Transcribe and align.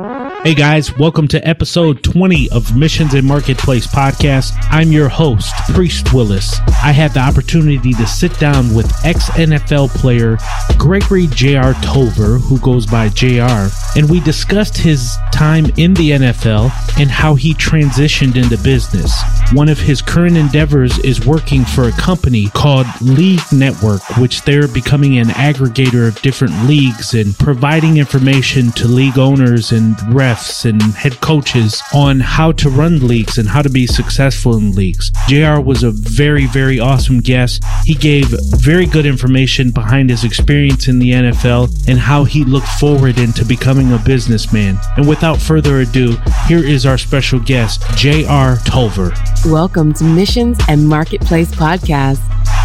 Hey 0.00 0.54
guys, 0.54 0.96
welcome 0.96 1.28
to 1.28 1.46
episode 1.46 2.02
20 2.02 2.48
of 2.50 2.74
Missions 2.74 3.12
and 3.12 3.26
Marketplace 3.26 3.86
podcast. 3.86 4.52
I'm 4.70 4.92
your 4.92 5.10
host, 5.10 5.52
Priest 5.74 6.14
Willis. 6.14 6.58
I 6.82 6.92
had 6.92 7.12
the 7.12 7.20
opportunity 7.20 7.92
to 7.92 8.06
sit 8.06 8.38
down 8.38 8.74
with 8.74 8.90
ex 9.04 9.28
NFL 9.30 9.90
player 9.90 10.38
Gregory 10.78 11.26
J.R. 11.26 11.74
Tolver, 11.74 12.40
who 12.40 12.58
goes 12.60 12.86
by 12.86 13.10
JR, 13.10 13.68
and 13.94 14.08
we 14.08 14.20
discussed 14.20 14.78
his 14.78 15.14
time 15.34 15.66
in 15.76 15.92
the 15.92 16.12
NFL 16.12 16.70
and 16.98 17.10
how 17.10 17.34
he 17.34 17.52
transitioned 17.52 18.36
into 18.36 18.56
business. 18.62 19.12
One 19.52 19.68
of 19.68 19.78
his 19.78 20.00
current 20.00 20.38
endeavors 20.38 20.98
is 21.00 21.26
working 21.26 21.66
for 21.66 21.88
a 21.88 21.92
company 21.92 22.48
called 22.48 22.86
League 23.02 23.40
Network, 23.52 24.00
which 24.16 24.42
they're 24.42 24.68
becoming 24.68 25.18
an 25.18 25.28
aggregator 25.28 26.08
of 26.08 26.22
different 26.22 26.54
leagues 26.64 27.12
and 27.12 27.36
providing 27.38 27.98
information 27.98 28.70
to 28.72 28.88
league 28.88 29.18
owners 29.18 29.72
and 29.72 29.89
refs 29.96 30.64
and 30.64 30.82
head 30.94 31.20
coaches 31.20 31.82
on 31.94 32.20
how 32.20 32.52
to 32.52 32.70
run 32.70 33.06
leagues 33.06 33.38
and 33.38 33.48
how 33.48 33.62
to 33.62 33.70
be 33.70 33.86
successful 33.86 34.56
in 34.56 34.72
leagues. 34.72 35.10
JR 35.28 35.60
was 35.60 35.82
a 35.82 35.90
very, 35.90 36.46
very 36.46 36.80
awesome 36.80 37.20
guest. 37.20 37.62
He 37.84 37.94
gave 37.94 38.28
very 38.56 38.86
good 38.86 39.06
information 39.06 39.70
behind 39.70 40.10
his 40.10 40.24
experience 40.24 40.88
in 40.88 40.98
the 40.98 41.12
NFL 41.12 41.88
and 41.88 41.98
how 41.98 42.24
he 42.24 42.44
looked 42.44 42.68
forward 42.68 43.18
into 43.18 43.44
becoming 43.44 43.92
a 43.92 43.98
businessman. 43.98 44.78
And 44.96 45.08
without 45.08 45.40
further 45.40 45.80
ado, 45.80 46.16
here 46.46 46.64
is 46.64 46.86
our 46.86 46.98
special 46.98 47.40
guest, 47.40 47.82
JR 47.96 48.58
Tolver. 48.64 49.12
Welcome 49.46 49.92
to 49.94 50.04
Missions 50.04 50.58
and 50.68 50.88
Marketplace 50.88 51.50
Podcast. 51.50 52.20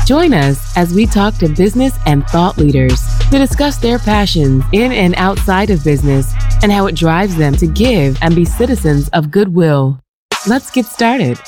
Join 0.05 0.33
us 0.35 0.77
as 0.77 0.93
we 0.93 1.07
talk 1.07 1.33
to 1.37 1.49
business 1.49 1.97
and 2.05 2.23
thought 2.27 2.59
leaders 2.59 3.01
to 3.31 3.39
discuss 3.39 3.77
their 3.77 3.97
passions 3.97 4.63
in 4.71 4.91
and 4.91 5.15
outside 5.15 5.71
of 5.71 5.83
business 5.83 6.31
and 6.61 6.71
how 6.71 6.85
it 6.85 6.93
drives 6.93 7.35
them 7.35 7.55
to 7.55 7.65
give 7.65 8.15
and 8.21 8.35
be 8.35 8.45
citizens 8.45 9.09
of 9.09 9.31
goodwill. 9.31 9.99
Let's 10.45 10.69
get 10.69 10.85
started. 10.85 11.39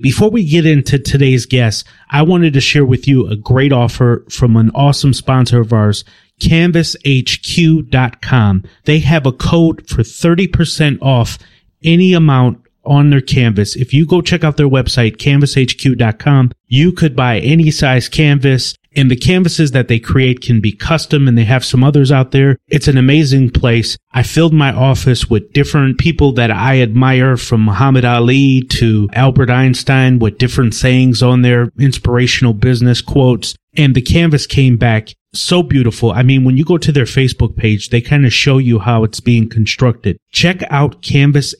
Before 0.00 0.30
we 0.30 0.48
get 0.48 0.66
into 0.66 0.98
today's 0.98 1.46
guest, 1.46 1.86
I 2.10 2.22
wanted 2.22 2.54
to 2.54 2.60
share 2.60 2.84
with 2.84 3.06
you 3.06 3.28
a 3.28 3.36
great 3.36 3.72
offer 3.72 4.24
from 4.28 4.56
an 4.56 4.72
awesome 4.74 5.14
sponsor 5.14 5.60
of 5.60 5.72
ours, 5.72 6.04
canvashq.com. 6.40 8.64
They 8.84 8.98
have 8.98 9.26
a 9.26 9.32
code 9.32 9.88
for 9.88 10.02
30% 10.02 10.98
off 11.00 11.38
any 11.84 12.14
amount 12.14 12.67
on 12.88 13.10
their 13.10 13.20
canvas. 13.20 13.76
If 13.76 13.92
you 13.92 14.06
go 14.06 14.20
check 14.20 14.42
out 14.42 14.56
their 14.56 14.68
website, 14.68 15.16
canvashq.com, 15.16 16.52
you 16.66 16.92
could 16.92 17.14
buy 17.14 17.38
any 17.38 17.70
size 17.70 18.08
canvas 18.08 18.74
and 18.98 19.10
the 19.10 19.16
canvases 19.16 19.70
that 19.70 19.86
they 19.86 20.00
create 20.00 20.40
can 20.40 20.60
be 20.60 20.72
custom 20.72 21.28
and 21.28 21.38
they 21.38 21.44
have 21.44 21.64
some 21.64 21.84
others 21.84 22.10
out 22.10 22.32
there. 22.32 22.56
It's 22.66 22.88
an 22.88 22.98
amazing 22.98 23.50
place. 23.50 23.96
I 24.12 24.24
filled 24.24 24.52
my 24.52 24.72
office 24.72 25.30
with 25.30 25.52
different 25.52 25.98
people 25.98 26.32
that 26.32 26.50
I 26.50 26.80
admire 26.80 27.36
from 27.36 27.64
Muhammad 27.64 28.04
Ali 28.04 28.62
to 28.70 29.08
Albert 29.12 29.50
Einstein 29.50 30.18
with 30.18 30.38
different 30.38 30.74
sayings 30.74 31.22
on 31.22 31.42
their 31.42 31.70
inspirational 31.78 32.54
business 32.54 33.00
quotes. 33.00 33.54
And 33.78 33.94
the 33.94 34.02
canvas 34.02 34.46
came 34.46 34.76
back 34.76 35.14
so 35.32 35.62
beautiful. 35.62 36.10
I 36.10 36.22
mean, 36.22 36.44
when 36.44 36.56
you 36.56 36.64
go 36.64 36.78
to 36.78 36.90
their 36.90 37.04
Facebook 37.04 37.56
page, 37.56 37.90
they 37.90 38.00
kind 38.00 38.26
of 38.26 38.32
show 38.32 38.58
you 38.58 38.80
how 38.80 39.04
it's 39.04 39.20
being 39.20 39.48
constructed. 39.48 40.18
Check 40.32 40.64
out 40.68 41.00
canvashq.com. 41.02 41.50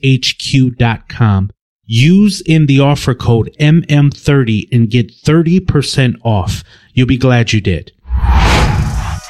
Use 1.91 2.43
in 2.43 2.67
the 2.67 2.81
offer 2.81 3.15
code 3.15 3.55
MM30 3.59 4.69
and 4.73 4.91
get 4.91 5.11
30% 5.11 6.17
off. 6.23 6.63
You'll 6.93 7.07
be 7.07 7.17
glad 7.17 7.53
you 7.53 7.61
did. 7.63 7.93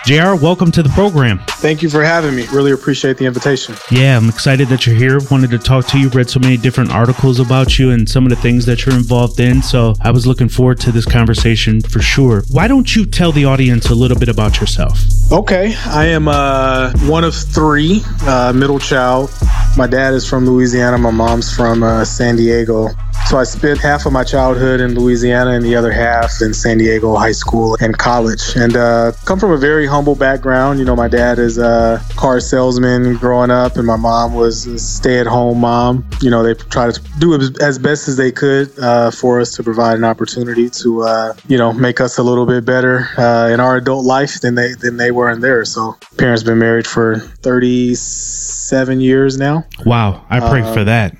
JR, 0.08 0.36
welcome 0.36 0.72
to 0.72 0.82
the 0.82 0.88
program. 0.88 1.38
Thank 1.46 1.82
you 1.82 1.90
for 1.90 2.02
having 2.02 2.34
me. 2.34 2.46
Really 2.46 2.72
appreciate 2.72 3.18
the 3.18 3.26
invitation. 3.26 3.74
Yeah, 3.90 4.16
I'm 4.16 4.30
excited 4.30 4.68
that 4.68 4.86
you're 4.86 4.96
here. 4.96 5.20
Wanted 5.30 5.50
to 5.50 5.58
talk 5.58 5.86
to 5.88 5.98
you. 5.98 6.08
Read 6.08 6.30
so 6.30 6.40
many 6.40 6.56
different 6.56 6.90
articles 6.90 7.40
about 7.40 7.78
you 7.78 7.90
and 7.90 8.08
some 8.08 8.24
of 8.24 8.30
the 8.30 8.36
things 8.36 8.64
that 8.64 8.86
you're 8.86 8.94
involved 8.94 9.38
in. 9.38 9.60
So 9.60 9.92
I 10.00 10.10
was 10.10 10.26
looking 10.26 10.48
forward 10.48 10.80
to 10.80 10.92
this 10.92 11.04
conversation 11.04 11.82
for 11.82 12.00
sure. 12.00 12.44
Why 12.50 12.68
don't 12.68 12.97
you 12.97 13.04
tell 13.04 13.32
the 13.32 13.44
audience 13.44 13.91
a 13.91 13.94
little 13.94 14.18
bit 14.18 14.30
about 14.30 14.62
yourself? 14.62 14.98
Okay, 15.30 15.74
I 15.84 16.06
am 16.06 16.26
uh, 16.26 16.91
one 17.00 17.22
of 17.22 17.34
three, 17.34 18.00
uh, 18.22 18.54
middle 18.54 18.78
child. 18.78 19.30
My 19.76 19.86
dad 19.86 20.14
is 20.14 20.26
from 20.26 20.47
Louisiana. 20.47 20.97
My 20.97 21.10
mom's 21.10 21.54
from 21.54 21.82
uh, 21.82 22.06
San 22.06 22.36
Diego. 22.36 22.88
So 23.26 23.36
I 23.36 23.44
spent 23.44 23.78
half 23.78 24.06
of 24.06 24.12
my 24.14 24.24
childhood 24.24 24.80
in 24.80 24.98
Louisiana 24.98 25.50
and 25.50 25.62
the 25.62 25.76
other 25.76 25.92
half 25.92 26.41
in 26.41 26.54
San 26.54 26.78
Diego 26.78 27.14
high 27.14 27.32
school 27.32 27.76
and 27.78 27.98
college. 27.98 28.56
And 28.56 28.74
uh, 28.74 29.12
come 29.26 29.38
from 29.38 29.50
a 29.50 29.58
very 29.58 29.86
humble 29.86 29.97
background. 30.04 30.78
You 30.78 30.84
know, 30.84 30.97
my 30.97 31.09
dad 31.09 31.38
is 31.38 31.59
a 31.59 32.03
car 32.16 32.41
salesman 32.41 33.16
growing 33.16 33.50
up, 33.50 33.76
and 33.76 33.86
my 33.86 33.97
mom 33.97 34.34
was 34.34 34.66
a 34.66 34.78
stay-at-home 34.78 35.60
mom. 35.60 36.09
You 36.20 36.31
know, 36.31 36.42
they 36.42 36.54
tried 36.54 36.94
to 36.94 37.03
do 37.19 37.34
as 37.60 37.78
best 37.78 38.09
as 38.09 38.16
they 38.16 38.32
could 38.32 38.76
uh, 38.78 39.10
for 39.10 39.41
us 39.41 39.54
to 39.56 39.62
provide 39.62 39.97
an 39.97 40.04
opportunity 40.04 40.70
to, 40.70 41.03
uh, 41.03 41.34
you 41.47 41.59
know, 41.59 41.72
make 41.72 42.00
us 42.00 42.19
a 42.19 42.22
little 42.22 42.47
bit 42.47 42.64
better 42.64 43.09
uh, 43.16 43.48
in 43.53 43.60
our 43.60 43.76
adult 43.76 44.04
life 44.04 44.41
than 44.41 44.54
they 44.54 44.75
than 44.75 44.97
they 44.97 45.10
were 45.10 45.31
in 45.31 45.41
theirs. 45.41 45.72
So 45.72 45.97
parents 46.16 46.42
been 46.42 46.59
married 46.59 46.86
for 46.86 47.19
37 47.19 49.00
years 49.00 49.38
now. 49.38 49.65
Wow, 49.84 50.25
I 50.30 50.41
pray 50.41 50.62
for 50.75 50.84
that. 50.84 51.16